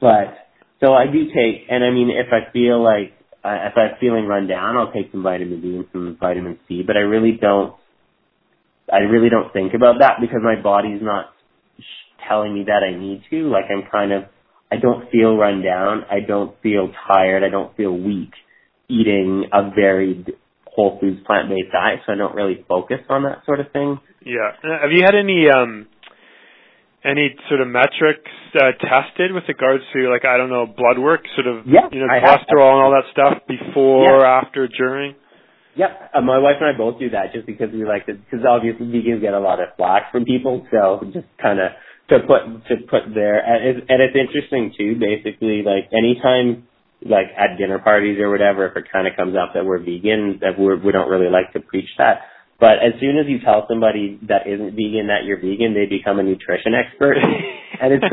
[0.00, 0.38] But,
[0.80, 3.12] so I do take, and I mean, if I feel like,
[3.44, 6.82] uh, if I'm feeling run down, I'll take some vitamin D and some vitamin C,
[6.86, 7.74] but I really don't,
[8.90, 11.34] I really don't think about that because my body's not
[12.28, 13.50] telling me that I need to.
[13.50, 14.24] Like I'm kind of,
[14.70, 16.04] I don't feel run down.
[16.10, 17.42] I don't feel tired.
[17.44, 18.32] I don't feel weak
[18.88, 20.32] eating a varied
[20.66, 22.00] whole foods plant-based diet.
[22.06, 23.98] So I don't really focus on that sort of thing.
[24.24, 24.52] Yeah.
[24.62, 25.86] Have you had any, um,
[27.04, 31.20] any sort of metrics uh, tested with regards to like I don't know blood work,
[31.36, 34.40] sort of yeah, you know cholesterol and all that stuff before, yeah.
[34.40, 35.14] after, during?
[35.76, 38.46] Yep, uh, my wife and I both do that just because we like to, because
[38.48, 41.72] obviously vegans get a lot of flack from people, so just kind of
[42.08, 44.96] to put to put there, and it's, and it's interesting too.
[45.00, 46.68] Basically, like anytime,
[47.00, 50.38] like at dinner parties or whatever, if it kind of comes up that we're vegan,
[50.40, 52.28] that we're, we don't really like to preach that.
[52.60, 56.18] But as soon as you tell somebody that isn't vegan that you're vegan, they become
[56.18, 57.16] a nutrition expert,
[57.80, 58.04] and it's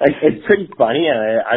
[0.00, 1.08] like it's pretty funny.
[1.08, 1.54] And I, I,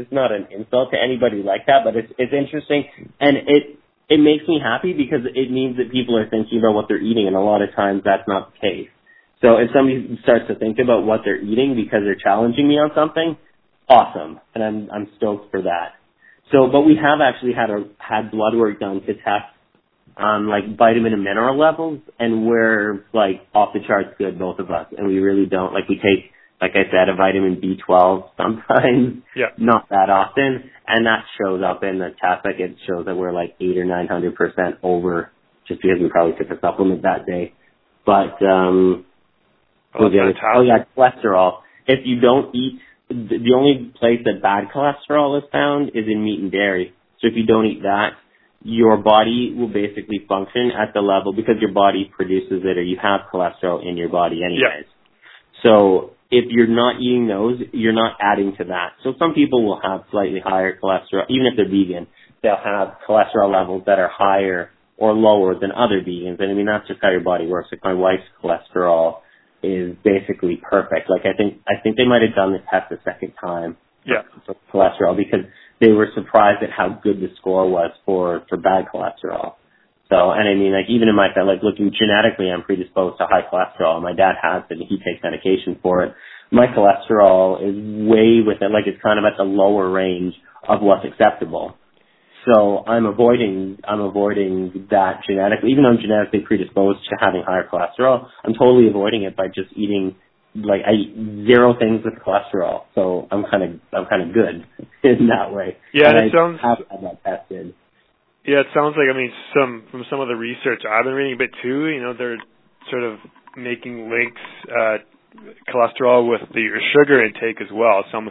[0.00, 2.88] it's not an insult to anybody like that, but it's it's interesting,
[3.20, 6.86] and it it makes me happy because it means that people are thinking about what
[6.88, 8.88] they're eating, and a lot of times that's not the case.
[9.42, 12.90] So if somebody starts to think about what they're eating because they're challenging me on
[12.94, 13.36] something,
[13.88, 15.94] awesome, and I'm I'm stoked for that.
[16.52, 19.52] So, but we have actually had a had blood work done to test
[20.16, 24.70] um like vitamin and mineral levels, and we're like off the charts good, both of
[24.70, 29.22] us, and we really don't like we take like I said, a vitamin B12 sometimes,
[29.36, 29.46] yeah.
[29.58, 32.44] not that often, and that shows up in the test.
[32.44, 35.30] Like it shows that we're like eight or nine hundred percent over,
[35.68, 37.52] just because we probably took a supplement that day.
[38.06, 39.04] But um,
[39.98, 41.60] oh, the oh yeah, cholesterol.
[41.86, 46.40] If you don't eat, the only place that bad cholesterol is found is in meat
[46.40, 46.92] and dairy.
[47.20, 48.10] So if you don't eat that,
[48.62, 52.96] your body will basically function at the level because your body produces it or you
[53.00, 54.84] have cholesterol in your body anyways.
[54.86, 55.62] Yeah.
[55.62, 58.94] So if you're not eating those, you're not adding to that.
[59.04, 62.08] So some people will have slightly higher cholesterol, even if they're vegan,
[62.42, 66.40] they'll have cholesterol levels that are higher or lower than other vegans.
[66.40, 67.68] And I mean, that's just how your body works.
[67.70, 69.20] Like my wife's cholesterol
[69.66, 71.10] is basically perfect.
[71.10, 73.76] Like I think, I think they might have done the test a second time.
[74.06, 74.22] Yeah.
[74.46, 75.50] For cholesterol because
[75.80, 79.54] they were surprised at how good the score was for, for bad cholesterol.
[80.08, 83.26] So, and I mean, like even in my family, like looking genetically, I'm predisposed to
[83.26, 84.00] high cholesterol.
[84.00, 86.14] My dad has it, and he takes medication for it.
[86.52, 87.74] My cholesterol is
[88.06, 90.34] way within, like it's kind of at the lower range
[90.68, 91.76] of what's acceptable.
[92.46, 97.68] So I'm avoiding, I'm avoiding that genetically, even though I'm genetically predisposed to having higher
[97.68, 100.14] cholesterol, I'm totally avoiding it by just eating,
[100.54, 102.84] like I eat zero things with cholesterol.
[102.94, 104.64] So I'm kind of, I'm kind of good
[105.02, 105.76] in that way.
[105.92, 106.60] Yeah, and it I sounds.
[106.62, 107.74] have had that tested.
[108.46, 111.34] Yeah, it sounds like I mean some from some of the research I've been reading
[111.34, 111.88] a bit too.
[111.88, 112.38] You know, they're
[112.90, 113.18] sort of
[113.56, 114.98] making links uh,
[115.66, 118.04] cholesterol with the, your sugar intake as well.
[118.12, 118.30] Some,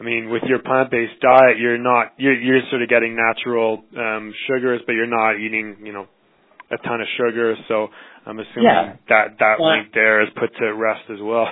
[0.00, 4.32] I mean, with your plant-based diet, you're not you're you're sort of getting natural um,
[4.46, 6.06] sugars, but you're not eating you know
[6.70, 7.54] a ton of sugar.
[7.68, 7.88] So
[8.26, 8.96] I'm assuming Yeah.
[9.08, 11.48] that that Well, link there is put to rest as well.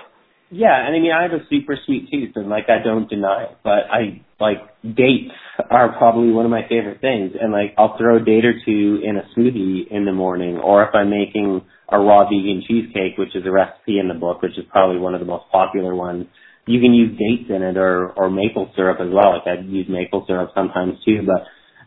[0.53, 3.45] Yeah, and I mean, I have a super sweet tooth, and like I don't deny
[3.45, 5.31] it, but I like dates
[5.71, 9.01] are probably one of my favorite things, and like I'll throw a date or two
[9.05, 13.37] in a smoothie in the morning, or if I'm making a raw vegan cheesecake, which
[13.37, 16.27] is a recipe in the book, which is probably one of the most popular ones.
[16.67, 19.33] You can use dates in it, or or maple syrup as well.
[19.33, 21.47] Like I use maple syrup sometimes too, but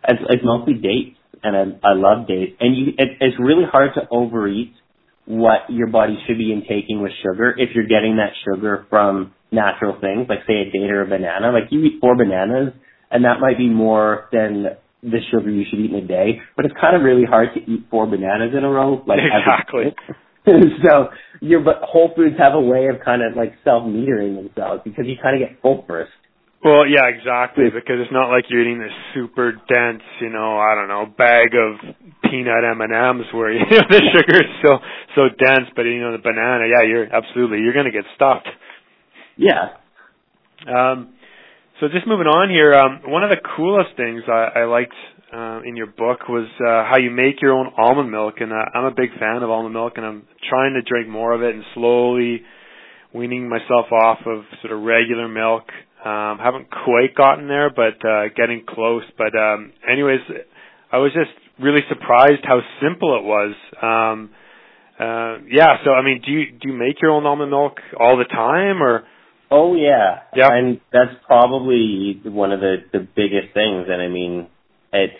[0.09, 2.57] it's, it's mostly dates, and I, I love dates.
[2.59, 4.73] And you, it, it's really hard to overeat
[5.25, 9.97] what your body should be intaking with sugar if you're getting that sugar from natural
[10.01, 11.51] things, like say a date or a banana.
[11.51, 12.73] Like you eat four bananas
[13.13, 14.65] and that might be more than
[15.03, 17.59] the sugar you should eat in a day, but it's kind of really hard to
[17.71, 19.03] eat four bananas in a row.
[19.05, 19.95] Like Exactly.
[20.83, 21.07] so
[21.43, 25.05] your but Whole Foods have a way of kind of like self metering themselves because
[25.05, 26.11] you kind of get full first.
[26.63, 27.65] Well, yeah, exactly.
[27.67, 31.51] Because it's not like you're eating this super dense, you know, I don't know, bag
[31.51, 31.75] of
[32.23, 34.79] peanut M and M's where you know the sugar is so
[35.15, 35.67] so dense.
[35.75, 38.47] But you know, the banana, yeah, you're absolutely you're gonna get stuffed.
[39.35, 39.75] Yeah.
[40.63, 41.13] Um,
[41.81, 44.95] so just moving on here, um, one of the coolest things I, I liked
[45.33, 48.65] uh, in your book was uh, how you make your own almond milk, and uh,
[48.73, 51.55] I'm a big fan of almond milk, and I'm trying to drink more of it
[51.55, 52.43] and slowly
[53.13, 55.63] weaning myself off of sort of regular milk.
[56.05, 59.03] Um, haven't quite gotten there, but uh, getting close.
[59.17, 60.19] But um, anyways,
[60.91, 63.55] I was just really surprised how simple it was.
[63.81, 64.29] Um,
[64.99, 68.17] uh, yeah, so I mean, do you do you make your own almond milk all
[68.17, 69.03] the time, or?
[69.49, 73.85] Oh yeah, yeah, and that's probably one of the the biggest things.
[73.89, 74.47] And I mean,
[74.93, 75.19] it's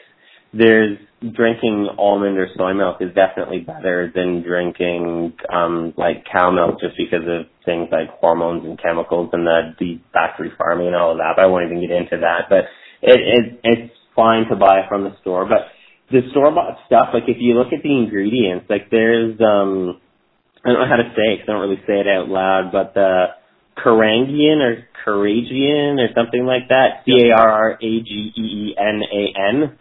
[0.54, 0.98] there's
[1.34, 6.96] drinking almond or soy milk is definitely better than drinking um like cow milk just
[6.98, 11.18] because of things like hormones and chemicals and the the factory farming and all of
[11.18, 11.34] that.
[11.36, 12.48] But I won't even get into that.
[12.50, 12.66] But
[13.02, 15.48] it, it it's fine to buy from the store.
[15.48, 15.68] But
[16.12, 20.02] the store bought stuff, like if you look at the ingredients, like there's um
[20.66, 22.72] I don't know how to say it 'cause I don't really say it out loud,
[22.72, 23.28] but the
[23.78, 27.04] Carangian or Caragian or something like that.
[27.06, 29.78] C A R R A G E E N A N.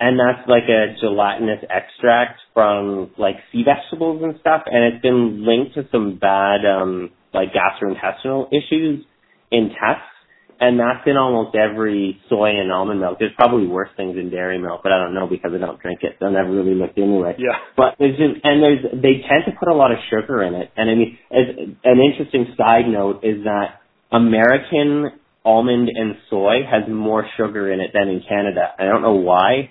[0.00, 5.44] And that's like a gelatinous extract from like sea vegetables and stuff and it's been
[5.44, 9.04] linked to some bad um like gastrointestinal issues
[9.50, 10.17] in tests
[10.60, 13.18] and that's in almost every soy and almond milk.
[13.18, 16.00] There's probably worse things in dairy milk, but I don't know because I don't drink
[16.02, 17.36] it, so I never really looked into it.
[17.38, 17.58] Yeah.
[17.76, 20.70] But there's just, and there's they tend to put a lot of sugar in it.
[20.76, 21.46] And I mean, as,
[21.84, 25.12] an interesting side note is that American
[25.44, 28.72] almond and soy has more sugar in it than in Canada.
[28.78, 29.70] I don't know why,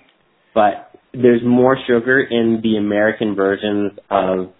[0.54, 4.52] but there's more sugar in the American versions of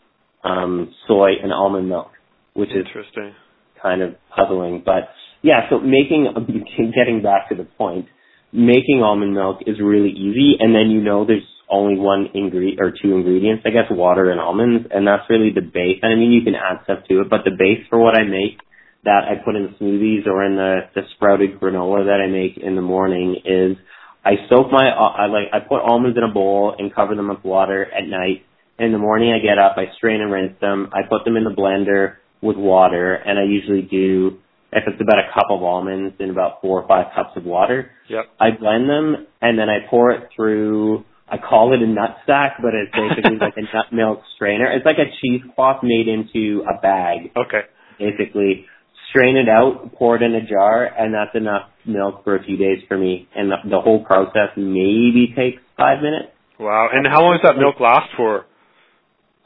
[0.45, 2.11] um soy and almond milk,
[2.53, 3.35] which is interesting.
[3.83, 4.83] kind of puzzling.
[4.85, 5.09] But
[5.43, 6.27] yeah, so making
[6.95, 8.07] getting back to the point,
[8.53, 12.91] making almond milk is really easy, and then you know there's only one ingredient or
[12.91, 15.99] two ingredients, I guess, water and almonds, and that's really the base.
[16.03, 18.25] And I mean, you can add stuff to it, but the base for what I
[18.25, 18.59] make
[19.05, 22.75] that I put in smoothies or in the the sprouted granola that I make in
[22.75, 23.77] the morning is
[24.25, 27.45] I soak my I like I put almonds in a bowl and cover them with
[27.45, 28.45] water at night.
[28.79, 30.91] In the morning, I get up, I strain and rinse them.
[30.93, 34.39] I put them in the blender with water, and I usually do
[34.73, 37.91] if it's about a cup of almonds in about four or five cups of water.
[38.09, 38.25] Yep.
[38.39, 41.05] I blend them and then I pour it through.
[41.31, 44.71] I call it a nut sack, but it's basically like a nut milk strainer.
[44.71, 47.33] It's like a cheesecloth made into a bag.
[47.37, 47.63] Okay.
[47.99, 48.67] Basically,
[49.11, 52.57] strain it out, pour it in a jar, and that's enough milk for a few
[52.57, 53.29] days for me.
[53.35, 56.33] And the, the whole process maybe takes five minutes.
[56.61, 56.89] Wow.
[56.93, 58.47] And how long does that milk last for?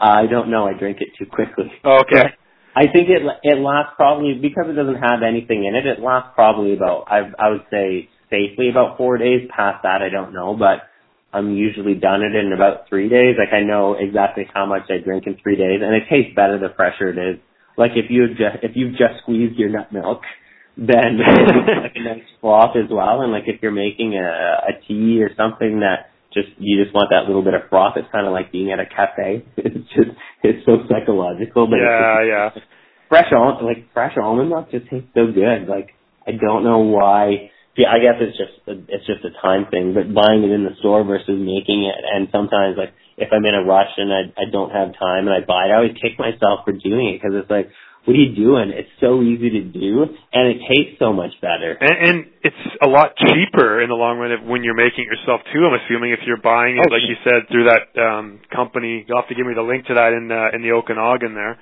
[0.00, 0.66] I don't know.
[0.66, 1.70] I drink it too quickly.
[1.84, 2.34] Oh, okay.
[2.74, 5.86] I think it it lasts probably because it doesn't have anything in it.
[5.86, 9.48] It lasts probably about I I would say safely about four days.
[9.54, 10.88] Past that, I don't know, but
[11.32, 13.36] I'm usually done it in about three days.
[13.38, 16.58] Like I know exactly how much I drink in three days, and it tastes better
[16.58, 17.40] the fresher it is.
[17.76, 20.22] Like if you just if you've just squeezed your nut milk,
[20.76, 21.18] then
[21.82, 23.20] like a nice froth as well.
[23.20, 27.10] And like if you're making a a tea or something that just you just want
[27.10, 27.96] that little bit of froth.
[27.96, 29.44] It's kind of like being at a cafe.
[29.56, 30.10] It's just
[30.42, 32.62] it's so psychological, but yeah, it's yeah.
[33.08, 35.68] fresh almond like fresh almond milk just tastes so good.
[35.68, 35.94] Like
[36.26, 37.50] I don't know why.
[37.76, 39.94] Yeah, I guess it's just a, it's just a time thing.
[39.94, 43.54] But buying it in the store versus making it, and sometimes like if I'm in
[43.54, 46.18] a rush and I I don't have time and I buy it, I always kick
[46.18, 47.70] myself for doing it because it's like
[48.04, 48.70] what are you doing?
[48.74, 51.78] It's so easy to do, and it tastes so much better.
[51.78, 55.14] And, and it's a lot cheaper in the long run if, when you're making it
[55.14, 55.62] yourself too.
[55.62, 59.04] I'm assuming if you're buying it, Oh, like you said, through that um company.
[59.06, 61.58] You'll have to give me the link to that in uh, in the Okanagan there.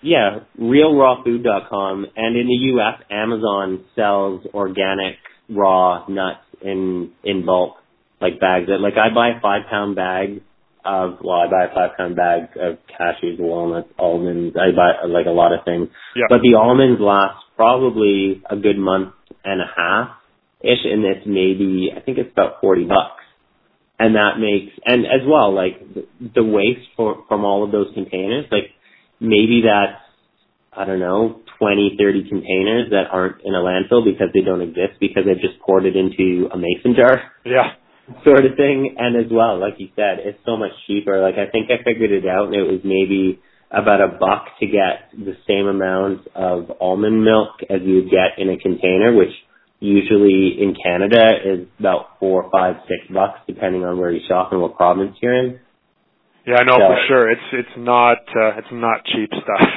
[0.00, 5.16] Yeah, realrawfood.com, and in the U.S., Amazon sells organic
[5.48, 7.76] raw nuts in in bulk,
[8.20, 8.68] like bags.
[8.68, 10.42] Like I buy a five pound bag
[10.88, 14.56] of well, I buy a five pound bag of cashews, walnuts, almonds.
[14.56, 16.24] I buy like a lot of things, Yeah.
[16.30, 19.12] but the almonds last probably a good month
[19.44, 20.16] and a half
[20.62, 23.22] ish, and it's maybe I think it's about forty bucks.
[24.00, 27.88] And that makes, and as well, like the, the waste for, from all of those
[27.94, 28.70] containers, like
[29.18, 29.98] maybe that's,
[30.72, 35.00] I don't know, 20, 30 containers that aren't in a landfill because they don't exist
[35.00, 37.74] because they've just poured it into a mason jar yeah.
[38.24, 38.96] Sort of thing.
[38.98, 41.20] And as well, like you said, it's so much cheaper.
[41.20, 43.40] Like I think I figured it out and it was maybe
[43.70, 48.38] about a buck to get the same amount of almond milk as you would get
[48.38, 49.32] in a container, which
[49.80, 54.60] usually in Canada is about four, five, six bucks depending on where you shop and
[54.60, 55.60] what province you're in.
[56.46, 57.30] Yeah, I know So- for sure.
[57.30, 59.68] It's it's not uh, it's not cheap stuff.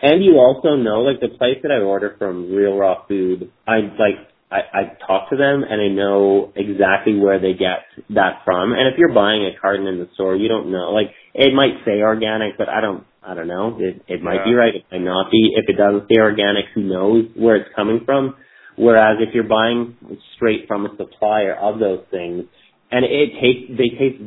[0.00, 3.78] And you also know, like the place that I order from, Real Raw Food, I
[3.98, 4.16] like
[4.50, 8.72] I, I talk to them and I know exactly where they get that from.
[8.72, 10.90] And if you're buying a carton in the store, you don't know.
[10.92, 13.76] Like it might say organic, but I don't I don't know.
[13.78, 15.52] It it might be right, it might not be.
[15.54, 18.36] If it doesn't say organic, who knows where it's coming from?
[18.76, 19.96] Whereas if you're buying
[20.36, 22.44] straight from a supplier of those things,
[22.90, 24.22] and it tastes, they taste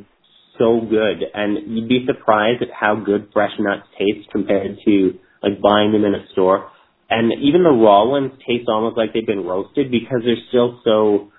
[0.60, 5.62] so good, and you'd be surprised at how good fresh nuts taste compared to like
[5.62, 6.70] buying them in a store.
[7.12, 11.30] And even the raw ones taste almost like they've been roasted because they're still so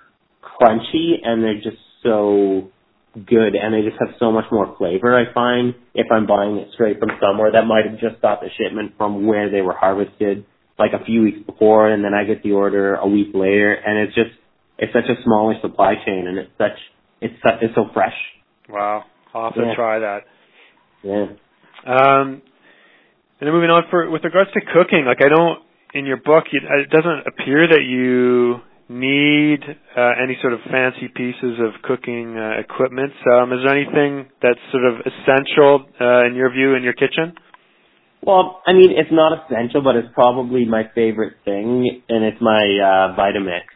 [0.43, 2.69] crunchy and they're just so
[3.25, 6.69] good and they just have so much more flavor I find if I'm buying it
[6.73, 10.45] straight from somewhere that might have just got the shipment from where they were harvested
[10.79, 13.99] like a few weeks before and then I get the order a week later and
[13.99, 14.31] it's just
[14.79, 16.77] it's such a smaller supply chain and it's such
[17.21, 18.15] it's such, it's so fresh.
[18.67, 19.05] Wow.
[19.33, 19.75] I'll have to Yeah.
[19.75, 20.23] try that.
[21.03, 21.27] Yeah.
[21.85, 22.41] Um,
[23.39, 25.63] and then moving on for with regards to cooking, like I don't
[25.93, 28.57] in your book, it, it doesn't appear that you
[28.89, 29.61] need
[29.95, 33.13] uh, any sort of fancy pieces of cooking uh, equipment.
[33.31, 37.33] Um, is there anything that's sort of essential uh, in your view in your kitchen?
[38.25, 42.63] Well, I mean, it's not essential, but it's probably my favorite thing, and it's my
[42.63, 43.67] uh, Vitamix.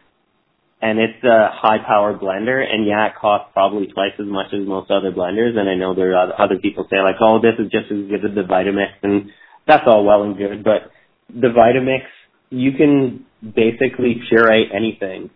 [0.79, 4.91] And it's a high-powered blender, and yeah, it costs probably twice as much as most
[4.91, 5.57] other blenders.
[5.57, 8.23] And I know there are other people say like, "Oh, this is just as good
[8.23, 9.31] as the Vitamix," and
[9.67, 10.63] that's all well and good.
[10.63, 10.91] But
[11.29, 12.03] the Vitamix,
[12.49, 15.29] you can basically puree anything.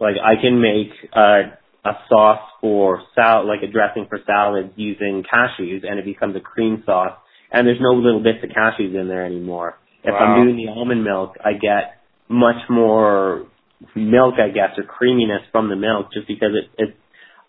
[0.00, 5.22] Like I can make uh, a sauce for sal, like a dressing for salads using
[5.22, 7.16] cashews, and it becomes a cream sauce.
[7.52, 9.76] And there's no little bits of cashews in there anymore.
[10.04, 10.18] If Wow.
[10.18, 11.98] I'm doing the almond milk, I get
[12.28, 13.46] much more
[13.94, 16.96] milk, I guess, or creaminess from the milk, just because it, it's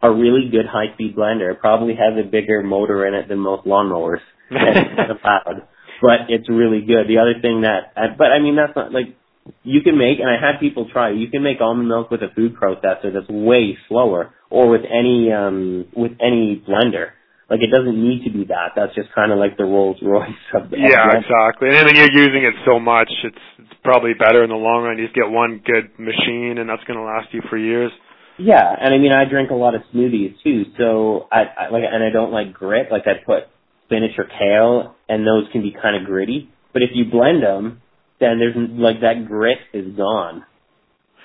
[0.01, 1.51] a really good high-speed blender.
[1.51, 4.22] It probably has a bigger motor in it than most lawnmowers.
[4.49, 4.78] And
[5.11, 5.67] it's loud,
[6.02, 7.08] but it's really good.
[7.08, 9.16] The other thing that, but I mean, that's not like
[9.64, 11.12] you can make, and I had people try.
[11.12, 15.32] You can make almond milk with a food processor that's way slower, or with any
[15.32, 17.14] um with any blender.
[17.49, 18.72] Like it doesn't need to be that.
[18.78, 21.20] That's just kind of like the Rolls Royce of the Yeah, blender.
[21.20, 21.68] exactly.
[21.68, 24.97] And then you're using it so much, it's, it's probably better in the long run.
[24.97, 27.91] You just get one good machine, and that's going to last you for years.
[28.38, 31.84] Yeah, and I mean I drink a lot of smoothies too, so I, I like
[31.84, 32.88] and I don't like grit.
[32.89, 33.52] Like I put
[33.92, 36.50] spinach or kale, and those can be kind of gritty.
[36.72, 37.82] But if you blend them,
[38.20, 40.46] then there's like that grit is gone.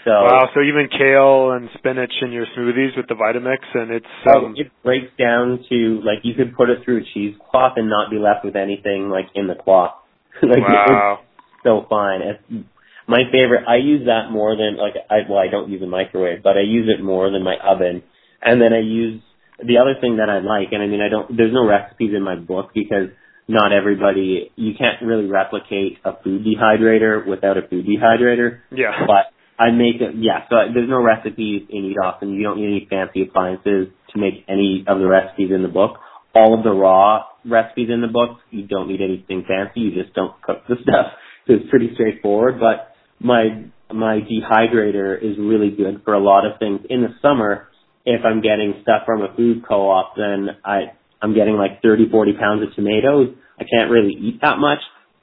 [0.05, 4.07] So Wow, so even kale and spinach in your smoothies with the Vitamix, and it's
[4.35, 8.11] um, it breaks down to like you could put it through a cheesecloth and not
[8.11, 9.95] be left with anything like in the cloth.
[10.43, 11.19] like wow.
[11.21, 12.21] it's so fine.
[12.23, 12.67] It's
[13.09, 13.65] my favorite.
[13.69, 16.63] I use that more than like I well I don't use a microwave, but I
[16.63, 18.03] use it more than my oven.
[18.43, 19.23] And then I use
[19.59, 21.37] the other thing that I like, and I mean I don't.
[21.37, 23.09] There's no recipes in my book because
[23.49, 24.53] not everybody.
[24.57, 28.61] You can't really replicate a food dehydrator without a food dehydrator.
[28.71, 29.07] Yeah.
[29.07, 30.17] But I make it.
[30.17, 30.45] Yeah.
[30.51, 32.35] So there's no recipes in Eat Awesome.
[32.35, 35.99] You don't need any fancy appliances to make any of the recipes in the book.
[36.35, 39.81] All of the raw recipes in the book, you don't need anything fancy.
[39.81, 41.13] You just don't cook the stuff.
[41.47, 42.61] So it's pretty straightforward.
[42.61, 42.93] But
[43.25, 46.81] my my dehydrator is really good for a lot of things.
[46.91, 47.69] In the summer,
[48.07, 52.33] if I'm getting stuff from a food co-op, then I I'm getting like 30, 40
[52.39, 53.35] pounds of tomatoes.
[53.59, 54.79] I can't really eat that much,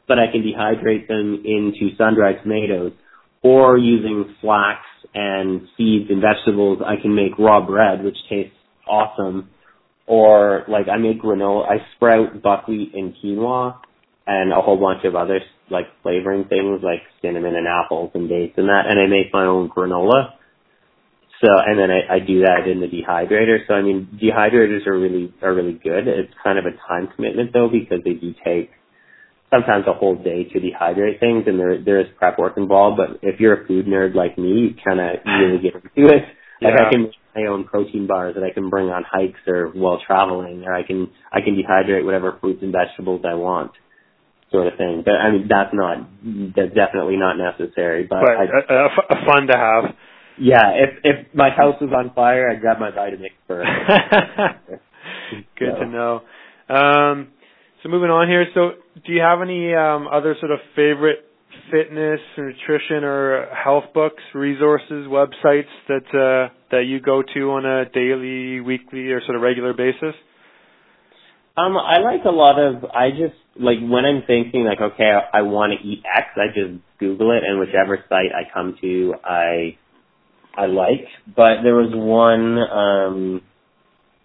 [0.08, 2.92] but I can dehydrate them into sun-dried tomatoes.
[3.42, 4.80] Or using flax
[5.14, 8.56] and seeds and vegetables, I can make raw bread, which tastes
[8.88, 9.50] awesome.
[10.08, 13.78] Or like I make granola, I sprout buckwheat and quinoa
[14.28, 18.54] and a whole bunch of other like flavoring things like cinnamon and apples and dates
[18.58, 20.34] and that, and I make my own granola.
[21.44, 23.68] So and then I, I do that in the dehydrator.
[23.68, 26.08] So I mean, dehydrators are really are really good.
[26.08, 28.72] It's kind of a time commitment though because they do take
[29.52, 32.96] sometimes a whole day to dehydrate things, and there there is prep work involved.
[32.98, 36.24] But if you're a food nerd like me, you kind of really get into it.
[36.62, 36.88] Like Yeah.
[36.88, 40.00] I can make my own protein bars that I can bring on hikes or while
[40.08, 43.72] traveling, or I can I can dehydrate whatever fruits and vegetables I want,
[44.50, 45.04] sort of thing.
[45.04, 46.08] But I mean, that's not
[46.56, 48.08] that's definitely not necessary.
[48.10, 49.96] But, But I, uh, uh, uh, fun to have.
[50.40, 53.70] Yeah, if if my house was on fire, I'd grab my Vitamix first.
[55.58, 56.22] Good So- to know.
[56.70, 57.28] Um,
[57.82, 58.46] so moving on here.
[58.54, 58.72] So,
[59.06, 61.26] do you have any um, other sort of favorite
[61.70, 67.90] fitness, nutrition, or health books, resources, websites that uh, that you go to on a
[67.90, 70.16] daily, weekly, or sort of regular basis?
[71.58, 72.86] Um, I like a lot of.
[72.86, 76.28] I just like when I'm thinking like, okay, I, I want to eat X.
[76.36, 79.78] I just Google it, and whichever site I come to, I
[80.56, 81.08] I like.
[81.36, 83.42] But there was one um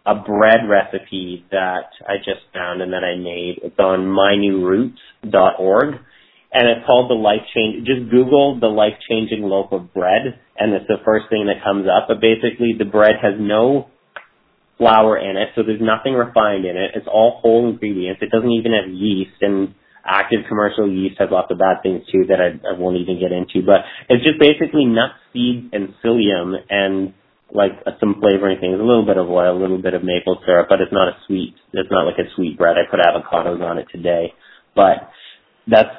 [0.09, 3.61] a bread recipe that I just found and that I made.
[3.62, 5.95] It's on mynewroots.org,
[6.53, 7.87] and it's called the life change.
[7.87, 11.87] Just Google the life changing loaf of bread, and it's the first thing that comes
[11.87, 12.09] up.
[12.09, 13.89] But basically, the bread has no
[14.79, 16.93] flour in it, so there's nothing refined in it.
[16.95, 18.22] It's all whole ingredients.
[18.22, 19.74] It doesn't even have yeast, and
[20.09, 23.30] active commercial yeast has lots of bad things too that I, I won't even get
[23.30, 23.61] into.
[23.64, 27.12] But it's just basically nuts, seeds, and psyllium, and
[27.52, 30.40] like uh, some flavoring things, a little bit of oil, a little bit of maple
[30.44, 31.54] syrup, but it's not a sweet.
[31.72, 32.76] It's not like a sweet bread.
[32.76, 34.32] I put avocados on it today,
[34.74, 35.11] but
[35.66, 35.94] that's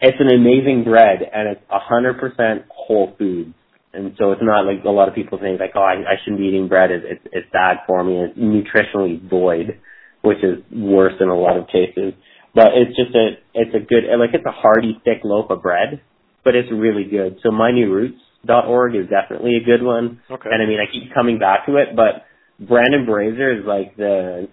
[0.00, 3.54] it's an amazing bread, and it's a hundred percent whole foods.
[3.92, 6.40] And so it's not like a lot of people think like, oh, I, I shouldn't
[6.40, 6.90] be eating bread.
[6.90, 8.18] It's, it's, it's bad for me.
[8.18, 9.78] It's nutritionally void,
[10.22, 12.12] which is worse in a lot of cases.
[12.54, 16.00] But it's just a, it's a good, like it's a hearty, thick loaf of bread,
[16.44, 17.38] but it's really good.
[17.42, 20.20] So mynewroots.org is definitely a good one.
[20.30, 20.48] Okay.
[20.50, 22.24] And I mean, I keep coming back to it, but
[22.64, 24.48] Brendan Brazier is like the,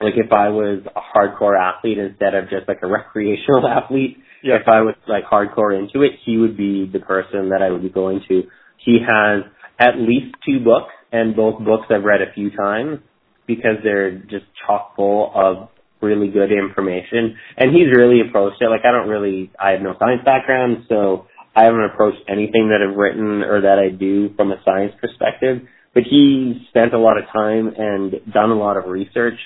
[0.00, 4.56] like if I was a hardcore athlete instead of just like a recreational athlete, yeah.
[4.56, 7.82] if I was like hardcore into it, he would be the person that I would
[7.82, 8.42] be going to.
[8.84, 9.44] He has
[9.78, 12.98] at least two books, and both books I've read a few times
[13.46, 15.68] because they're just chock full of
[16.06, 17.36] really good information.
[17.56, 18.70] And he's really approached it.
[18.70, 22.86] Like I don't really, I have no science background, so I haven't approached anything that
[22.86, 25.66] I've written or that I do from a science perspective.
[25.94, 29.38] But he spent a lot of time and done a lot of research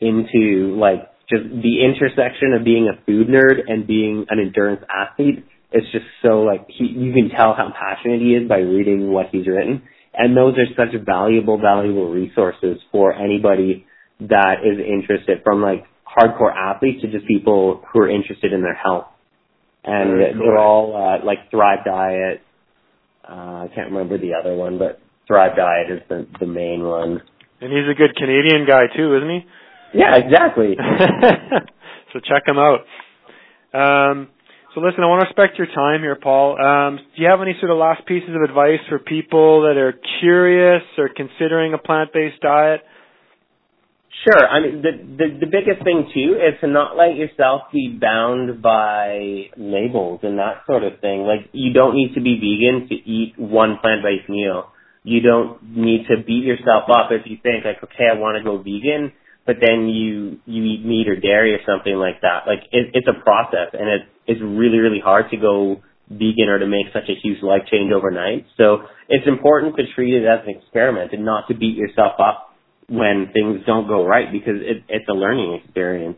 [0.00, 5.44] into like just the intersection of being a food nerd and being an endurance athlete.
[5.72, 9.26] It's just so like he, you can tell how passionate he is by reading what
[9.32, 9.82] he's written.
[10.14, 13.84] And those are such valuable, valuable resources for anybody
[14.20, 15.84] that is interested from like
[16.16, 19.06] hardcore athletes to just people who are interested in their health.
[19.84, 22.42] And they're all uh, like Thrive Diet.
[23.28, 27.22] Uh, I can't remember the other one, but Thrive Diet is the the main one.
[27.60, 29.40] And he's a good Canadian guy too, isn't he?
[29.94, 30.76] Yeah, exactly.
[32.12, 32.80] so check him out.
[33.72, 34.28] Um,
[34.74, 36.60] so listen, I want to respect your time here, Paul.
[36.60, 39.94] Um, do you have any sort of last pieces of advice for people that are
[40.20, 42.82] curious or considering a plant-based diet?
[44.24, 44.48] Sure.
[44.48, 48.62] I mean, the, the the biggest thing too is to not let yourself be bound
[48.62, 51.22] by labels and that sort of thing.
[51.22, 54.72] Like, you don't need to be vegan to eat one plant-based meal.
[55.04, 58.42] You don't need to beat yourself up if you think like, okay, I want to
[58.42, 59.12] go vegan,
[59.44, 62.48] but then you you eat meat or dairy or something like that.
[62.48, 66.58] Like, it, it's a process, and it it's really really hard to go vegan or
[66.58, 68.46] to make such a huge life change overnight.
[68.56, 72.55] So it's important to treat it as an experiment and not to beat yourself up
[72.88, 76.16] when things don't go right because it, it's a learning experience.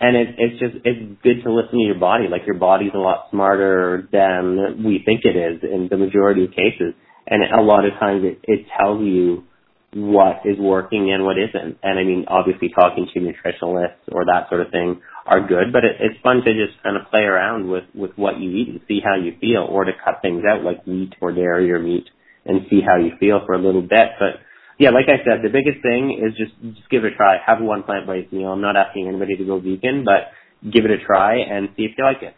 [0.00, 2.26] And it, it's just, it's good to listen to your body.
[2.30, 6.50] Like your body's a lot smarter than we think it is in the majority of
[6.50, 6.94] cases.
[7.26, 9.44] And a lot of times it, it tells you
[9.92, 11.78] what is working and what isn't.
[11.82, 15.84] And I mean, obviously talking to nutritionalists or that sort of thing are good, but
[15.84, 18.80] it, it's fun to just kind of play around with, with what you eat and
[18.86, 22.04] see how you feel or to cut things out like meat or dairy or meat
[22.46, 24.14] and see how you feel for a little bit.
[24.18, 24.40] But
[24.78, 27.36] yeah, like I said, the biggest thing is just just give it a try.
[27.44, 28.50] Have one plant-based meal.
[28.50, 30.30] I'm not asking anybody to go vegan, but
[30.70, 32.34] give it a try and see if you like it.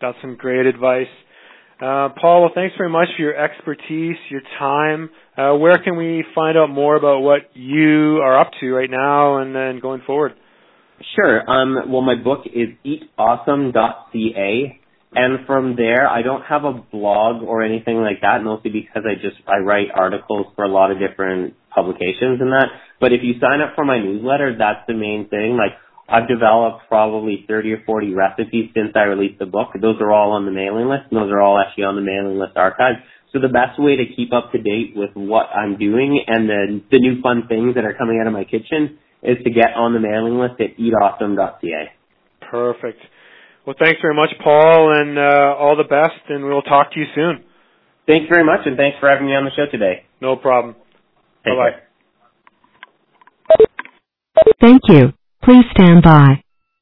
[0.00, 1.06] That's some great advice.
[1.80, 5.10] Uh, Paul, well, thanks very much for your expertise, your time.
[5.36, 9.38] Uh, where can we find out more about what you are up to right now
[9.38, 10.32] and then going forward?
[11.14, 11.48] Sure.
[11.48, 14.80] Um, well, my book is eatawesome.ca.
[15.14, 19.14] And from there, I don't have a blog or anything like that, mostly because I
[19.14, 22.72] just, I write articles for a lot of different publications and that.
[22.98, 25.60] But if you sign up for my newsletter, that's the main thing.
[25.60, 25.76] Like,
[26.08, 29.76] I've developed probably 30 or 40 recipes since I released the book.
[29.80, 32.38] Those are all on the mailing list, and those are all actually on the mailing
[32.38, 32.96] list archive.
[33.32, 36.80] So the best way to keep up to date with what I'm doing and the,
[36.90, 39.92] the new fun things that are coming out of my kitchen is to get on
[39.92, 41.90] the mailing list at eatawesome.ca.
[42.48, 43.00] Perfect.
[43.66, 47.06] Well, thanks very much, Paul, and uh, all the best, and we'll talk to you
[47.16, 47.44] soon.
[48.06, 50.04] Thanks very much, and thanks for having me on the show today.
[50.20, 50.76] No problem.
[51.46, 51.80] Take Bye-bye.
[54.60, 55.12] Thank you.
[55.44, 56.42] Please stand by.